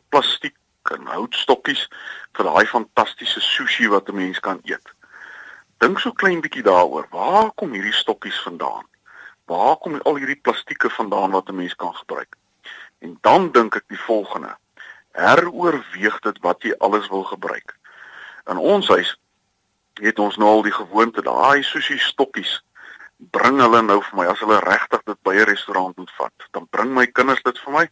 Plastiek 0.09 0.57
en 0.95 1.05
houtstokkies 1.05 1.83
vir 2.33 2.45
daai 2.49 2.65
fantastiese 2.65 3.39
sushi 3.39 3.87
wat 3.93 4.09
'n 4.09 4.15
mens 4.15 4.39
kan 4.39 4.59
eet. 4.63 4.87
Dink 5.77 5.99
so 5.99 6.11
klein 6.11 6.41
bietjie 6.41 6.63
daaroor. 6.63 7.05
Waar 7.11 7.51
kom 7.51 7.71
hierdie 7.71 7.93
stokkies 8.01 8.41
vandaan? 8.41 8.85
Waar 9.45 9.77
kom 9.77 10.01
al 10.01 10.15
hierdie 10.15 10.41
plastieke 10.41 10.89
vandaan 10.89 11.31
wat 11.31 11.49
'n 11.49 11.55
mens 11.55 11.75
kan 11.75 11.93
gebruik? 11.95 12.35
En 12.99 13.17
dan 13.21 13.51
dink 13.51 13.75
ek 13.75 13.87
die 13.87 14.05
volgende. 14.09 14.57
Heroorweeg 15.11 16.19
dit 16.19 16.39
wat 16.41 16.63
jy 16.63 16.73
alles 16.79 17.07
wil 17.09 17.23
gebruik. 17.23 17.77
In 18.45 18.57
ons 18.57 18.87
huis 18.87 19.20
het 20.01 20.19
ons 20.19 20.37
nou 20.37 20.49
al 20.49 20.63
die 20.65 20.75
gewoonte 20.75 21.21
daai 21.21 21.63
sushi 21.63 21.97
stokkies 21.97 22.59
bring 23.29 23.59
hulle 23.61 23.81
nou 23.85 23.99
vir 24.01 24.17
my 24.17 24.25
as 24.31 24.39
hulle 24.41 24.59
regtig 24.65 25.03
dit 25.05 25.19
by 25.23 25.35
'n 25.35 25.49
restaurant 25.49 25.97
moet 25.97 26.11
vat. 26.17 26.33
Dan 26.51 26.67
bring 26.71 26.93
my 26.93 27.05
kinders 27.05 27.43
dit 27.43 27.59
vir 27.59 27.73
my 27.73 27.85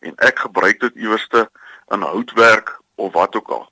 en 0.00 0.14
ek 0.18 0.38
gebruik 0.38 0.80
dit 0.80 0.94
iewerste 0.94 1.48
in 1.90 2.02
houtwerk 2.02 2.80
of 2.96 3.12
wat 3.12 3.36
ook 3.36 3.48
al. 3.48 3.70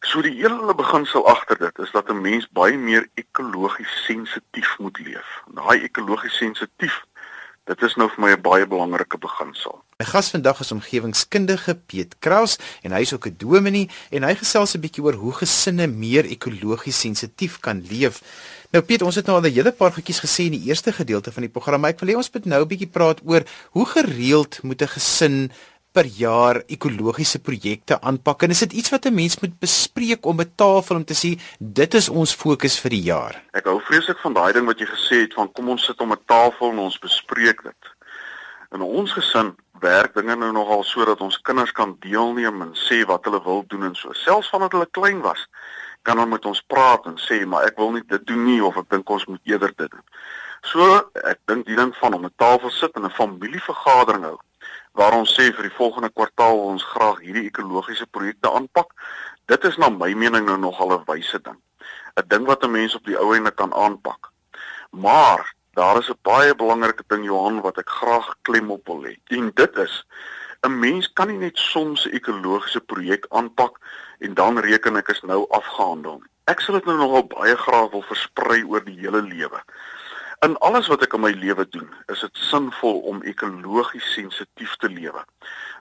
So 0.00 0.22
die 0.22 0.34
hele 0.40 0.74
beginsel 0.74 1.26
agter 1.26 1.58
dit 1.58 1.78
is 1.78 1.90
dat 1.90 2.08
'n 2.08 2.20
mens 2.20 2.48
baie 2.48 2.78
meer 2.78 3.08
ekologies 3.14 4.04
sensitief 4.04 4.78
moet 4.78 4.98
leef. 4.98 5.42
Daai 5.46 5.82
ekologies 5.82 6.36
sensitief, 6.36 7.04
dit 7.64 7.82
is 7.82 7.94
nou 7.96 8.08
vir 8.08 8.20
my 8.20 8.30
'n 8.32 8.40
baie 8.40 8.66
belangrike 8.66 9.18
beginsel. 9.18 9.84
My 9.96 10.04
gas 10.04 10.26
vandag 10.28 10.58
is 10.60 10.74
omgewingskundige 10.74 11.72
Piet 11.88 12.18
Kraus 12.20 12.58
en 12.84 12.92
hy 12.92 12.98
is 13.00 13.14
ook 13.16 13.28
'n 13.30 13.36
dominee 13.40 13.88
en 14.12 14.26
hy 14.28 14.34
gesels 14.36 14.76
'n 14.76 14.80
bietjie 14.84 15.02
oor 15.02 15.16
hoe 15.16 15.32
gesinne 15.32 15.86
meer 15.86 16.24
ekologies 16.28 17.00
sensitief 17.00 17.60
kan 17.60 17.80
leef. 17.80 18.20
Nou 18.72 18.84
Piet, 18.84 19.02
ons 19.02 19.14
het 19.14 19.24
nou 19.26 19.36
al 19.36 19.48
'n 19.48 19.54
hele 19.56 19.72
paar 19.72 19.92
goedjies 19.92 20.20
gesê 20.20 20.44
in 20.44 20.60
die 20.60 20.68
eerste 20.68 20.92
gedeelte 20.92 21.32
van 21.32 21.42
die 21.42 21.50
program, 21.50 21.80
maar 21.80 21.90
ek 21.90 22.00
wil 22.00 22.08
hê 22.10 22.16
ons 22.16 22.30
moet 22.30 22.44
nou 22.44 22.60
'n 22.60 22.68
bietjie 22.68 22.92
praat 22.92 23.20
oor 23.24 23.42
hoe 23.70 23.86
gereeld 23.86 24.62
moet 24.62 24.82
'n 24.82 24.88
gesin 24.88 25.50
per 25.92 26.04
jaar 26.04 26.62
ekologiese 26.66 27.38
projekte 27.38 28.00
aanpak 28.00 28.42
en 28.42 28.50
is 28.50 28.58
dit 28.58 28.72
iets 28.72 28.90
wat 28.90 29.06
'n 29.06 29.14
mens 29.14 29.40
moet 29.40 29.58
bespreek 29.58 30.26
om 30.26 30.40
'n 30.40 30.52
tafel 30.56 30.96
om 30.96 31.04
te 31.04 31.14
sê 31.14 31.40
dit 31.58 31.94
is 31.94 32.08
ons 32.08 32.34
fokus 32.34 32.78
vir 32.78 32.90
die 32.90 33.02
jaar. 33.02 33.42
Ek 33.52 33.64
hou 33.64 33.80
vreeslik 33.80 34.18
van 34.18 34.34
daai 34.34 34.52
ding 34.52 34.66
wat 34.66 34.78
jy 34.78 34.86
gesê 34.86 35.20
het 35.24 35.34
van 35.34 35.52
kom 35.52 35.68
ons 35.68 35.84
sit 35.84 36.00
om 36.00 36.12
'n 36.12 36.24
tafel 36.26 36.70
en 36.70 36.78
ons 36.78 36.98
bespreek 36.98 37.62
dit. 37.62 37.95
In 38.74 38.82
ons 38.82 39.12
gesin 39.12 39.54
werk 39.80 40.14
dinge 40.14 40.36
nou 40.36 40.52
nogal 40.52 40.84
sodat 40.84 41.20
ons 41.20 41.40
kinders 41.40 41.72
kan 41.72 41.96
deelneem 42.00 42.62
en 42.62 42.72
sê 42.74 43.04
wat 43.06 43.24
hulle 43.24 43.42
wil 43.44 43.64
doen 43.66 43.90
en 43.90 43.94
so. 43.94 44.12
Selfs 44.12 44.50
vandat 44.50 44.72
hulle 44.72 44.88
klein 44.90 45.20
was, 45.20 45.46
kan 46.02 46.18
hulle 46.18 46.30
met 46.30 46.46
ons 46.46 46.62
praat 46.66 47.06
en 47.06 47.18
sê 47.20 47.44
maar 47.46 47.66
ek 47.68 47.78
wil 47.78 47.92
nie 47.92 48.04
dit 48.08 48.26
doen 48.26 48.44
nie 48.44 48.62
of 48.64 48.76
ek 48.76 48.90
dink 48.90 49.10
ons 49.10 49.26
moet 49.26 49.52
eerder 49.52 49.74
dit 49.76 49.90
doen. 49.90 50.06
So, 50.66 50.82
ek 51.28 51.38
dink 51.46 51.66
die 51.66 51.76
ding 51.78 51.92
van 52.00 52.14
om 52.14 52.24
'n 52.24 52.34
tafel 52.36 52.70
sit 52.70 52.96
en 52.96 53.04
'n 53.04 53.18
familievergadering 53.20 54.24
hou 54.24 54.38
waar 54.96 55.12
ons 55.12 55.34
sê 55.36 55.52
vir 55.52 55.68
die 55.68 55.76
volgende 55.76 56.10
kwartaal 56.10 56.58
ons 56.58 56.84
graag 56.94 57.20
hierdie 57.20 57.46
ekologiese 57.46 58.06
projekte 58.06 58.50
aanpak. 58.50 58.92
Dit 59.46 59.64
is 59.64 59.76
na 59.76 59.88
my 59.88 60.14
mening 60.14 60.46
nou 60.46 60.56
nogal 60.56 60.92
'n 60.92 61.04
wyse 61.06 61.38
ding. 61.42 61.58
'n 62.16 62.28
Ding 62.28 62.46
wat 62.46 62.64
'n 62.64 62.70
mens 62.70 62.94
op 62.94 63.04
die 63.04 63.18
ou 63.18 63.34
ende 63.36 63.50
kan 63.50 63.74
aanpak. 63.74 64.30
Maar 64.90 65.54
daar 65.76 65.98
is 65.98 66.08
'n 66.10 66.18
baie 66.22 66.54
belangrike 66.54 67.04
ding 67.06 67.24
Johan 67.24 67.60
wat 67.60 67.78
ek 67.78 67.90
graag 68.00 68.28
klem 68.42 68.70
op 68.70 68.86
wil 68.86 69.00
lê. 69.04 69.14
En 69.38 69.50
dit 69.54 69.76
is 69.76 70.06
'n 70.66 70.78
mens 70.78 71.12
kan 71.12 71.28
nie 71.28 71.38
net 71.38 71.58
soms 71.58 72.06
'n 72.06 72.14
ekologiese 72.18 72.80
projek 72.80 73.26
aanpak 73.28 73.74
en 74.18 74.34
dan 74.34 74.58
reken 74.58 74.96
ek 74.96 75.08
is 75.08 75.20
nou 75.22 75.46
afgehandel. 75.50 76.22
Ek 76.44 76.60
sal 76.60 76.74
dit 76.74 76.84
nou 76.84 76.96
nogal 76.96 77.26
baie 77.26 77.56
graag 77.56 77.90
wil 77.90 78.02
versprei 78.02 78.64
oor 78.64 78.84
die 78.84 78.98
hele 78.98 79.22
lewe. 79.22 79.60
In 80.40 80.56
alles 80.58 80.86
wat 80.86 81.02
ek 81.02 81.12
in 81.12 81.20
my 81.20 81.30
lewe 81.30 81.68
doen, 81.68 81.94
is 82.06 82.20
dit 82.20 82.36
sinvol 82.36 82.98
om 82.98 83.22
ekologies 83.22 84.12
sensitief 84.12 84.76
te 84.76 84.88
lewe. 84.88 85.24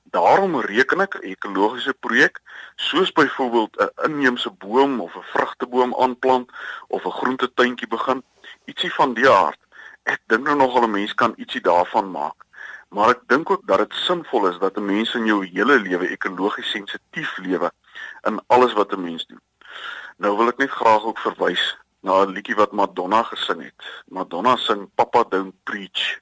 Daarom 0.03 0.59
reken 0.59 1.01
ek 1.01 1.15
'n 1.15 1.27
ekologiese 1.31 1.93
projek 1.93 2.39
soos 2.75 3.11
byvoorbeeld 3.11 3.75
'n 3.77 4.11
inheemse 4.11 4.51
boom 4.51 5.01
of 5.01 5.15
'n 5.15 5.29
vrugteboom 5.33 5.95
aanplant 5.95 6.49
of 6.87 7.05
'n 7.05 7.11
groentetuintjie 7.11 7.87
begin, 7.87 8.23
ietsie 8.65 8.93
van 8.93 9.13
die 9.13 9.29
aard. 9.29 9.64
Ek 10.05 10.21
dink 10.29 10.45
nou 10.45 10.55
nogal 10.57 10.83
'n 10.85 10.91
mens 10.91 11.13
kan 11.13 11.33
ietsie 11.35 11.61
daarvan 11.61 12.11
maak. 12.11 12.45
Maar 12.89 13.09
ek 13.09 13.21
dink 13.27 13.49
ook 13.49 13.63
dat 13.67 13.77
dit 13.77 13.93
sinvol 13.93 14.47
is 14.47 14.59
dat 14.59 14.77
'n 14.77 14.85
mens 14.85 15.13
in 15.15 15.25
jou 15.25 15.45
hele 15.45 15.79
lewe 15.79 16.07
ekologies 16.07 16.69
sensitief 16.69 17.37
lewe 17.37 17.71
in 18.29 18.39
alles 18.47 18.73
wat 18.73 18.93
'n 18.93 19.01
mens 19.01 19.25
doen. 19.25 19.41
Nou 20.17 20.37
wil 20.37 20.47
ek 20.47 20.57
net 20.57 20.69
graag 20.69 21.03
ook 21.03 21.19
verwys 21.19 21.77
na 22.01 22.21
'n 22.21 22.31
liedjie 22.31 22.55
wat 22.55 22.71
Madonna 22.71 23.23
gesing 23.23 23.63
het. 23.63 24.03
Madonna 24.05 24.55
sing 24.55 24.89
Papa 24.95 25.23
Don't 25.29 25.55
Preach. 25.63 26.19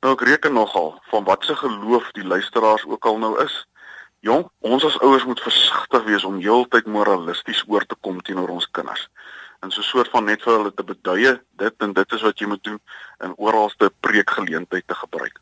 Nou 0.00 0.12
ek 0.12 0.20
reken 0.20 0.52
nogal 0.52 1.00
van 1.10 1.24
wat 1.24 1.44
se 1.44 1.56
geloof 1.56 2.10
die 2.10 2.24
luisteraars 2.24 2.84
ook 2.84 3.04
al 3.04 3.18
nou 3.18 3.42
is. 3.42 3.66
Jong, 4.20 4.50
ons 4.58 4.84
as 4.84 5.00
ouers 5.00 5.24
moet 5.24 5.40
versigtig 5.40 6.04
wees 6.04 6.24
om 6.24 6.38
heeltyd 6.38 6.86
moralisties 6.86 7.64
oor 7.66 7.86
te 7.86 7.96
kom 8.00 8.20
teenoor 8.22 8.48
ons 8.48 8.70
kinders. 8.70 9.08
En 9.62 9.70
so 9.70 9.80
'n 9.80 9.84
soort 9.84 10.10
van 10.10 10.24
net 10.24 10.42
vir 10.42 10.56
hulle 10.56 10.74
te 10.74 10.84
beduie, 10.84 11.40
dit 11.56 11.74
en 11.78 11.92
dit 11.92 12.12
is 12.12 12.22
wat 12.22 12.38
jy 12.38 12.46
moet 12.46 12.64
doen 12.64 12.80
en 13.18 13.34
oralste 13.36 13.92
preekgeleentheid 14.00 14.86
te 14.86 14.94
gebruik. 14.94 15.38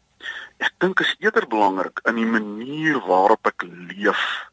Ek 0.59 0.73
dink 0.79 1.01
is 1.01 1.17
eerder 1.19 1.47
belangrik 1.49 2.01
in 2.05 2.21
die 2.21 2.29
manier 2.29 3.01
waarop 3.01 3.47
ek 3.47 3.65
leef 3.65 4.45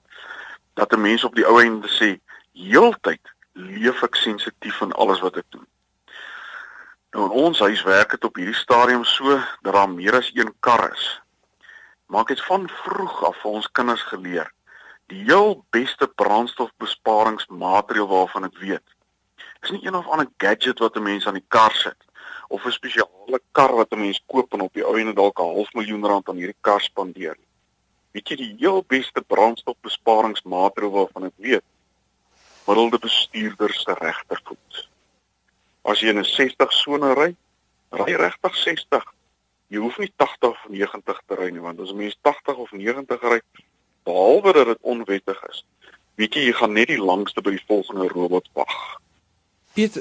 dat 0.80 0.94
'n 0.94 1.02
mens 1.02 1.24
op 1.24 1.36
die 1.36 1.46
ou 1.46 1.60
einde 1.60 1.88
sê 1.88 2.20
heeltyd 2.54 3.34
leef 3.54 4.04
ek 4.04 4.16
sensitief 4.16 4.82
in 4.82 4.94
alles 4.94 5.20
wat 5.20 5.38
ek 5.38 5.46
doen. 5.50 5.68
Nou 7.12 7.26
in 7.26 7.32
ons 7.32 7.60
huis 7.60 7.84
werk 7.84 8.10
dit 8.16 8.24
op 8.24 8.36
hierdie 8.36 8.56
stadium 8.56 9.04
so 9.04 9.44
dat 9.62 9.74
daar 9.74 9.90
meer 9.90 10.16
as 10.16 10.32
een 10.34 10.54
kar 10.60 10.92
is. 10.94 11.22
Maak 12.08 12.28
dit 12.28 12.46
van 12.46 12.70
vroeg 12.70 13.24
af 13.24 13.42
vir 13.42 13.52
ons 13.52 13.72
kinders 13.72 14.02
geleer. 14.02 14.52
Die 15.08 15.24
heel 15.24 15.66
beste 15.70 16.08
brandstofbesparingsmaatreël 16.08 18.08
waarvan 18.08 18.44
ek 18.44 18.58
weet, 18.60 18.97
is 19.68 19.74
nie 19.76 19.88
een 19.88 19.96
of 19.96 20.08
ander 20.08 20.30
gadget 20.38 20.80
wat 20.80 20.96
'n 20.96 21.04
mens 21.04 21.28
aan 21.28 21.40
die 21.40 21.48
kar 21.48 21.74
sit 21.76 22.02
of 22.48 22.66
'n 22.66 22.72
spesiale 22.72 23.42
kar 23.52 23.76
wat 23.76 23.92
'n 23.92 24.00
mens 24.00 24.24
koop 24.26 24.54
en 24.54 24.62
op 24.62 24.74
die 24.74 24.86
ou 24.86 24.98
ene 24.98 25.14
dalk 25.14 25.40
'n 25.40 25.54
half 25.56 25.74
miljoen 25.74 26.06
rand 26.06 26.30
aan 26.30 26.36
hierdie 26.36 26.62
kar 26.62 26.82
spandeer. 26.82 27.38
Weet 28.12 28.30
jy 28.30 28.36
die 28.36 28.56
heel 28.60 28.84
beste 28.88 29.22
brandstofbesparingsmaatreël 29.22 30.92
waarvan 30.92 31.26
ek 31.26 31.34
weet, 31.36 31.64
gemiddelde 32.64 33.00
bestuurder 33.00 33.74
se 33.74 33.94
regtervoet. 33.94 34.90
As 35.82 36.00
jy 36.00 36.08
in 36.08 36.20
'n 36.20 36.24
60 36.24 36.72
sone 36.74 37.14
ry, 37.14 37.36
ry 37.90 38.14
regtig 38.14 38.56
60. 38.56 39.04
Jy 39.68 39.78
hoef 39.78 39.98
nie 39.98 40.12
80 40.16 40.50
of 40.50 40.66
90 40.70 41.22
te 41.26 41.36
ry 41.36 41.50
nie, 41.50 41.62
want 41.62 41.80
as 41.80 41.92
'n 41.92 41.98
mens 41.98 42.18
80 42.22 42.56
of 42.56 42.72
90 42.72 43.22
ry, 43.22 43.42
behalwe 44.04 44.54
dat 44.54 44.66
dit 44.66 44.78
onwettig 44.82 45.44
is, 45.50 45.66
weet 46.16 46.34
jy 46.34 46.42
jy 46.42 46.54
gaan 46.54 46.74
net 46.74 46.88
die 46.88 47.02
langste 47.02 47.42
by 47.42 47.52
die 47.52 47.66
volgende 47.68 48.08
robot 48.08 48.50
wag. 48.54 49.00
Piet, 49.78 49.98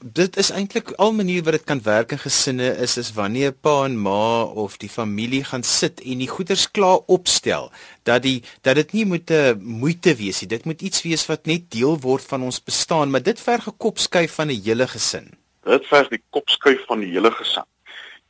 dit 0.00 0.36
is 0.40 0.48
eintlik 0.56 0.94
al 1.04 1.10
manier 1.12 1.42
wat 1.44 1.58
dit 1.58 1.64
kan 1.68 1.80
werk 1.84 2.14
in 2.14 2.20
gesinne 2.22 2.68
is 2.84 2.94
is 3.00 3.10
wanneer 3.12 3.50
pa 3.52 3.74
en 3.84 3.98
ma 4.00 4.44
of 4.62 4.78
die 4.80 4.88
familie 4.88 5.42
gaan 5.44 5.64
sit 5.70 5.98
en 6.00 6.22
die 6.24 6.28
goeders 6.30 6.62
klaar 6.78 7.02
opstel 7.16 7.68
dat 8.08 8.22
die 8.24 8.38
dat 8.64 8.78
dit 8.80 8.94
nie 8.96 9.04
moet 9.10 9.28
'n 9.30 9.34
uh, 9.34 9.52
moeite 9.82 10.14
wees 10.16 10.40
nie. 10.40 10.48
Dit 10.48 10.64
moet 10.64 10.80
iets 10.80 11.02
wees 11.02 11.26
wat 11.28 11.44
net 11.44 11.68
deel 11.76 12.00
word 12.00 12.24
van 12.32 12.42
ons 12.48 12.64
bestaan 12.64 13.10
maar 13.10 13.22
dit 13.22 13.40
verg 13.40 13.66
'n 13.68 13.76
kopskuif 13.76 14.32
van 14.34 14.48
'n 14.48 14.62
hele 14.64 14.86
gesin. 14.86 15.26
Dit 15.68 15.86
verg 15.86 16.08
die 16.08 16.24
kopskuif 16.30 16.80
van 16.86 17.00
die 17.00 17.12
hele 17.12 17.30
gesin. 17.30 17.68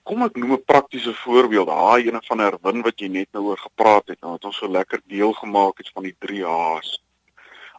Kom 0.03 0.23
ek 0.23 0.37
noem 0.37 0.53
'n 0.53 0.65
praktiese 0.65 1.15
voorbeeld. 1.15 1.69
Daai 1.69 2.09
ene 2.09 2.21
van 2.27 2.41
Erwin 2.41 2.83
wat 2.83 2.99
jy 2.99 3.09
net 3.09 3.29
nou 3.33 3.45
oor 3.45 3.59
gepraat 3.59 4.09
het 4.09 4.21
nou 4.21 4.33
het 4.33 4.45
ons 4.45 4.57
so 4.57 4.69
lekker 4.69 5.01
deel 5.07 5.33
gemaak 5.33 5.79
het 5.79 5.91
van 5.95 6.03
die 6.03 6.17
3 6.19 6.43
H's 6.43 6.99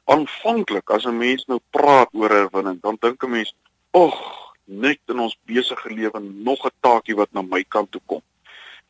aanvanklik 0.06 0.90
as 0.90 1.06
'n 1.06 1.18
mens 1.18 1.46
nou 1.46 1.60
praat 1.70 2.10
oor 2.14 2.30
herwinning 2.30 2.82
dan 2.82 2.98
dink 3.00 3.24
'n 3.24 3.30
mens 3.30 3.54
Och, 3.92 4.20
net 4.64 5.00
in 5.12 5.20
ons 5.20 5.36
besige 5.44 5.90
lewe 5.92 6.20
nog 6.20 6.66
'n 6.66 6.72
taakie 6.80 7.16
wat 7.16 7.32
na 7.32 7.42
my 7.42 7.64
kant 7.64 7.92
toe 7.92 8.02
kom. 8.06 8.22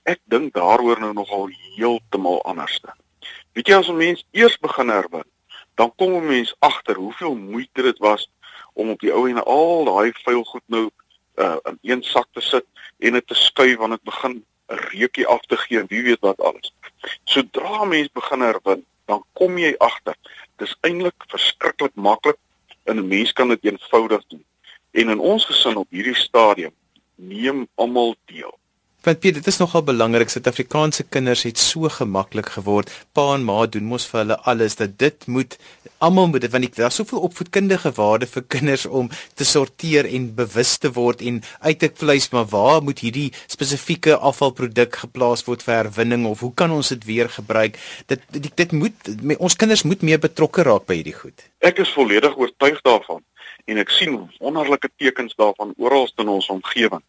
Ek 0.03 0.19
dink 0.23 0.53
daaroor 0.53 0.99
nou 0.99 1.13
nogal 1.13 1.49
heeltemal 1.49 2.41
anderste. 2.43 2.93
Weet 3.53 3.67
jy 3.67 3.75
as 3.75 3.89
'n 3.89 3.97
mens 3.97 4.25
eers 4.31 4.57
begin 4.57 4.89
herwin, 4.89 5.29
dan 5.75 5.95
kom 5.95 6.13
'n 6.13 6.27
mens 6.27 6.55
agter 6.59 6.95
hoeveel 6.95 7.35
moeite 7.35 7.81
dit 7.81 7.97
was 7.97 8.29
om 8.73 8.89
op 8.89 8.99
die 8.99 9.13
ou 9.13 9.29
en 9.29 9.43
al 9.43 9.85
daai 9.85 10.11
vuil 10.13 10.43
goed 10.43 10.67
nou 10.67 10.89
uh, 11.35 11.57
in 11.63 11.79
een 11.81 12.03
sak 12.03 12.27
te 12.31 12.41
sit 12.41 12.65
en 12.99 13.13
dit 13.13 13.27
te 13.27 13.33
skuif 13.33 13.77
wanneer 13.77 13.97
dit 14.03 14.13
begin 14.13 14.45
'n 14.67 14.75
reukie 14.75 15.27
af 15.27 15.41
te 15.41 15.57
gee 15.57 15.79
en 15.79 15.87
wie 15.87 16.03
weet 16.03 16.19
wat 16.19 16.41
alles. 16.41 16.73
Sodra 17.23 17.85
mens 17.85 18.11
begin 18.11 18.41
herwin, 18.41 18.85
dan 19.11 19.25
kom 19.37 19.57
jy 19.59 19.73
agter. 19.83 20.15
Dis 20.61 20.75
eintlik 20.87 21.27
verskriklik 21.31 21.95
maklik 21.95 22.39
en 22.87 22.97
'n 22.97 23.07
mens 23.07 23.33
kan 23.33 23.49
dit 23.49 23.65
eenvoudig 23.65 24.23
doen. 24.27 24.45
En 24.91 25.09
in 25.09 25.19
ons 25.19 25.45
gesin 25.45 25.75
op 25.75 25.89
hierdie 25.89 26.15
stadium 26.15 26.73
neem 27.15 27.67
almal 27.75 28.15
deel. 28.25 28.53
Want 29.01 29.17
Piet, 29.19 29.33
dit 29.33 29.47
is 29.49 29.57
nogal 29.57 29.81
belangrik. 29.81 30.29
Suid-Afrikaanse 30.29 31.03
kinders 31.09 31.41
het 31.47 31.57
so 31.57 31.89
gemaklik 31.89 32.51
geword. 32.53 32.91
Pa 33.17 33.31
en 33.33 33.41
ma 33.47 33.63
doen 33.65 33.87
mos 33.89 34.03
vir 34.05 34.19
hulle 34.19 34.35
alles 34.51 34.75
dat 34.77 34.91
dit 35.01 35.23
moet 35.25 35.55
almal 36.05 36.27
moet 36.29 36.43
dit 36.43 36.51
want 36.53 36.67
ek 36.67 36.75
daar's 36.77 36.99
soveel 37.01 37.23
opvoedkundige 37.25 37.91
waarde 37.97 38.27
vir 38.29 38.43
kinders 38.55 38.85
om 38.85 39.09
te 39.37 39.45
sorteer 39.45 40.05
en 40.05 40.27
bewus 40.37 40.75
te 40.81 40.91
word 40.93 41.23
en 41.25 41.39
uit 41.65 41.79
te 41.81 41.89
vleis 42.01 42.29
maar 42.33 42.45
waar 42.53 42.81
moet 42.85 43.01
hierdie 43.01 43.31
spesifieke 43.49 44.19
afvalproduk 44.31 44.99
geplaas 45.03 45.45
word 45.49 45.65
vir 45.65 45.79
herwinning 45.79 46.27
of 46.29 46.43
hoe 46.45 46.53
kan 46.53 46.73
ons 46.73 46.93
dit 46.93 47.07
weer 47.09 47.29
gebruik? 47.29 47.81
Dit 48.05 48.21
dit, 48.37 48.51
dit 48.63 48.77
moet 48.77 49.11
ons 49.39 49.57
kinders 49.63 49.85
moet 49.89 50.05
meer 50.05 50.21
betrokke 50.21 50.65
raak 50.69 50.85
by 50.85 50.99
hierdie 51.01 51.17
goed. 51.17 51.41
Ek 51.65 51.81
is 51.81 51.93
volledig 51.97 52.37
oortuig 52.37 52.77
daarvan 52.85 53.25
en 53.65 53.81
ek 53.81 53.97
sien 53.97 54.19
wonderlike 54.37 54.93
tekens 55.01 55.33
daarvan 55.41 55.73
oral 55.77 56.05
in 56.21 56.29
ons 56.37 56.53
omgewing. 56.53 57.01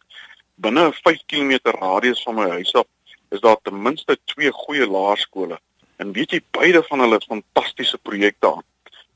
Binne 0.55 0.81
'n 0.87 0.93
5 0.93 1.21
km 1.25 1.51
radius 1.63 2.21
van 2.23 2.35
my 2.35 2.49
huis 2.49 2.73
af 2.73 2.85
is 3.29 3.39
daar 3.39 3.57
ten 3.61 3.81
minste 3.81 4.17
twee 4.25 4.51
goeie 4.51 4.87
laerskole. 4.87 5.59
En 5.97 6.11
weet 6.11 6.31
jy, 6.31 6.41
beide 6.51 6.83
van 6.83 6.99
hulle 6.99 7.17
het 7.17 7.25
fantastiese 7.25 7.97
projekte 7.97 8.51
aan. 8.53 8.63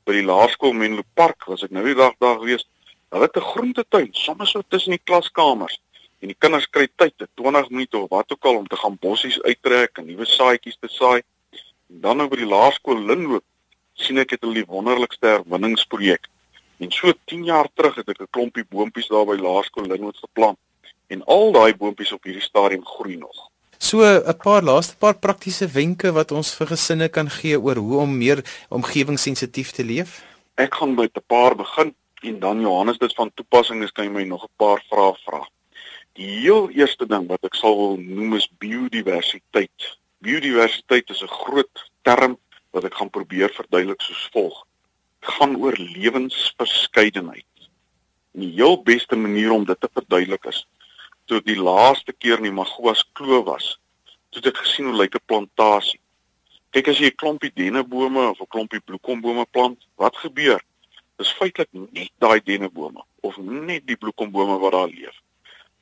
By 0.03 0.15
die 0.17 0.25
laerskool 0.25 0.73
Menlo 0.73 1.05
Park 1.13 1.45
was 1.45 1.63
ek 1.63 1.75
nou 1.75 1.83
die 1.85 1.95
dag 1.95 2.15
daar 2.17 2.39
gewees. 2.41 2.65
Hulle 3.13 3.29
het 3.29 3.37
'n 3.37 3.49
groentetuin 3.53 4.09
sommer 4.11 4.47
so 4.47 4.61
tussen 4.67 4.97
die 4.97 5.03
klaskamers. 5.03 5.79
En 6.19 6.27
die 6.27 6.39
kinders 6.39 6.69
kry 6.69 6.87
tyd, 6.95 7.13
20 7.35 7.69
minute 7.69 7.97
of 7.97 8.09
wat 8.09 8.31
ook 8.31 8.45
al 8.45 8.57
om 8.57 8.67
te 8.67 8.75
gaan 8.75 8.97
bossies 8.97 9.41
uittrek 9.41 9.97
en 9.97 10.05
nuwe 10.05 10.25
saadjies 10.25 10.77
te 10.79 10.87
saai. 10.87 11.21
En 11.89 12.01
dan 12.01 12.17
nou 12.17 12.27
by 12.29 12.35
die 12.35 12.49
laerskool 12.49 13.05
Linwood 13.05 13.43
sien 13.93 14.17
ek 14.17 14.29
het 14.29 14.41
hulle 14.41 14.63
die 14.65 14.71
wonderlikste 14.73 15.27
herwinningsprojek. 15.27 16.27
En 16.79 16.91
so 16.91 17.13
10 17.25 17.43
jaar 17.43 17.69
terug 17.73 17.95
het 17.95 18.09
ek 18.09 18.21
'n 18.21 18.27
klompie 18.31 18.65
boontjies 18.65 19.07
daar 19.07 19.25
by 19.25 19.37
Laerskool 19.37 19.85
Linwood 19.85 20.17
geplant 20.17 20.57
en 21.07 21.23
al 21.25 21.51
daai 21.51 21.75
boontjies 21.75 22.13
op 22.15 22.23
hierdie 22.27 22.43
stadium 22.43 22.85
groei 22.85 23.17
nog. 23.17 23.47
So 23.77 24.01
'n 24.03 24.37
paar 24.43 24.63
laaste 24.63 24.97
paar 24.97 25.17
praktiese 25.17 25.67
wenke 25.67 26.11
wat 26.11 26.31
ons 26.31 26.55
vir 26.55 26.67
gesinne 26.67 27.09
kan 27.09 27.29
gee 27.29 27.59
oor 27.59 27.75
hoe 27.75 27.97
om 27.97 28.17
meer 28.17 28.43
omgewingssensitief 28.69 29.71
te 29.71 29.83
leef. 29.83 30.23
Ek 30.55 30.75
gaan 30.75 30.95
met 30.95 31.15
'n 31.15 31.27
paar 31.27 31.55
begin 31.55 31.95
en 32.21 32.39
dan 32.39 32.61
Johannes 32.61 32.97
dit 32.97 33.13
van 33.13 33.31
toepassing 33.33 33.83
is 33.83 33.91
kan 33.91 34.05
jy 34.05 34.11
my 34.11 34.23
nog 34.23 34.43
'n 34.43 34.55
paar 34.57 34.83
vrae 34.89 35.13
vra. 35.25 35.47
Die 36.13 36.39
heel 36.39 36.69
eerste 36.69 37.05
ding 37.05 37.27
wat 37.27 37.43
ek 37.43 37.55
sal 37.55 37.97
noem 37.99 38.33
is 38.35 38.49
biodiversiteit. 38.57 39.97
Biodiversiteit 40.17 41.09
is 41.09 41.21
'n 41.21 41.27
groot 41.27 41.91
term 42.01 42.37
wat 42.71 42.83
ek 42.83 42.95
gaan 42.95 43.09
probeer 43.09 43.49
verduidelik 43.49 44.01
soos 44.01 44.29
volg 44.31 44.65
gaan 45.27 45.57
oor 45.57 45.75
lewensverskeidenheid. 45.77 47.45
En 48.33 48.45
die 48.45 48.53
heel 48.53 48.81
beste 48.83 49.15
manier 49.15 49.51
om 49.51 49.65
dit 49.65 49.79
te 49.79 49.89
verduidelik 49.93 50.45
is 50.45 50.67
toe 51.27 51.41
die 51.43 51.59
laaste 51.59 52.13
keer 52.13 52.39
in 52.39 52.47
die 52.47 52.55
Magoas 52.55 53.03
Kloof 53.13 53.45
was, 53.45 53.67
toe 54.31 54.41
ek 54.47 54.61
gesien 54.63 54.87
hoe 54.87 54.95
lyk 54.95 55.15
'n 55.15 55.27
plantasie. 55.27 55.99
Kyk 56.71 56.87
as 56.87 56.99
jy 56.99 57.11
'n 57.11 57.19
klompie 57.21 57.51
dennebome 57.53 58.29
of 58.31 58.39
'n 58.39 58.47
klompie 58.47 58.79
bloekombome 58.79 59.45
plant, 59.51 59.87
wat 59.95 60.15
gebeur? 60.15 60.61
Dis 61.17 61.33
feitelik 61.33 61.69
net 61.71 62.11
daai 62.19 62.39
dennebome 62.39 63.03
of 63.21 63.37
net 63.37 63.87
die 63.87 63.97
bloekombome 63.97 64.57
wat 64.59 64.71
daar 64.71 64.87
leef. 64.87 65.15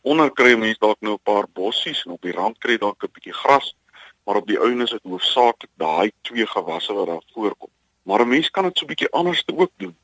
Onder 0.01 0.31
kry 0.31 0.55
mense 0.55 0.79
dalk 0.79 1.01
nou 1.01 1.13
'n 1.13 1.23
paar 1.23 1.47
bossies 1.47 2.05
en 2.05 2.11
op 2.11 2.21
die 2.21 2.31
rand 2.31 2.57
kry 2.57 2.77
dalk 2.77 3.03
'n 3.03 3.11
bietjie 3.13 3.33
gras, 3.33 3.75
maar 4.25 4.35
op 4.35 4.47
die 4.47 4.59
ouene 4.59 4.83
is 4.83 4.89
dit 4.89 5.03
hoofsaaklik 5.03 5.71
daai 5.77 6.11
twee 6.21 6.47
gewasse 6.47 6.93
wat 6.93 7.07
daar 7.07 7.25
voorkom. 7.33 7.69
Maar 8.03 8.21
'n 8.21 8.29
mens 8.29 8.49
kan 8.49 8.63
dit 8.63 8.77
so 8.77 8.85
'n 8.85 8.87
bietjie 8.87 9.11
anders 9.11 9.43
te 9.43 9.57
ook 9.57 9.71
doen. 9.77 9.95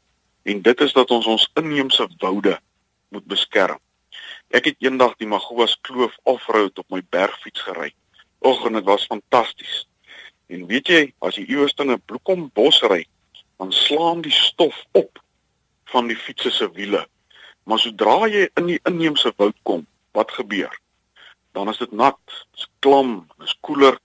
En 0.43 0.61
dit 0.61 0.81
is 0.81 0.93
dat 0.93 1.09
ons 1.11 1.25
ons 1.25 1.49
inheemse 1.53 2.09
woude 2.17 2.59
moet 3.09 3.25
beskerm. 3.25 3.79
Ek 4.49 4.65
het 4.65 4.75
eendag 4.79 5.15
die 5.17 5.27
Magoas 5.27 5.77
Kloof 5.81 6.17
off-road 6.23 6.79
op 6.79 6.89
my 6.89 7.01
bergfiets 7.09 7.61
gery. 7.61 7.93
Och 8.39 8.65
en 8.65 8.73
dit 8.73 8.85
was 8.85 9.05
fantasties. 9.05 9.87
En 10.47 10.67
weet 10.67 10.87
jy, 10.87 11.13
as 11.19 11.35
jy 11.35 11.45
iewers 11.47 11.73
in 11.77 11.91
'n 11.91 12.01
bloekombos 12.05 12.81
ry, 12.81 13.05
dan 13.57 13.71
slaan 13.71 14.21
die 14.21 14.31
stof 14.31 14.85
op 14.91 15.19
van 15.85 16.07
die 16.07 16.17
fiets 16.17 16.57
se 16.57 16.71
wiele. 16.71 17.07
Maar 17.63 17.79
sodra 17.79 18.27
jy 18.27 18.49
in 18.55 18.65
die 18.65 18.79
inheemse 18.83 19.33
woud 19.37 19.57
kom, 19.63 19.87
wat 20.11 20.31
gebeur? 20.31 20.79
Dan 21.51 21.69
is 21.69 21.77
dit 21.77 21.91
nat, 21.91 22.19
dit's 22.51 22.67
klam, 22.79 23.27
dit's 23.37 23.57
koeler 23.59 23.99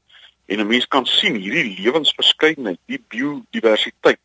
En 0.46 0.58
'n 0.58 0.66
mens 0.66 0.86
kan 0.86 1.06
sien 1.06 1.34
hierdie 1.34 1.82
lewensverskeidenheid, 1.82 2.78
die 2.84 3.04
biodiversiteit 3.08 4.20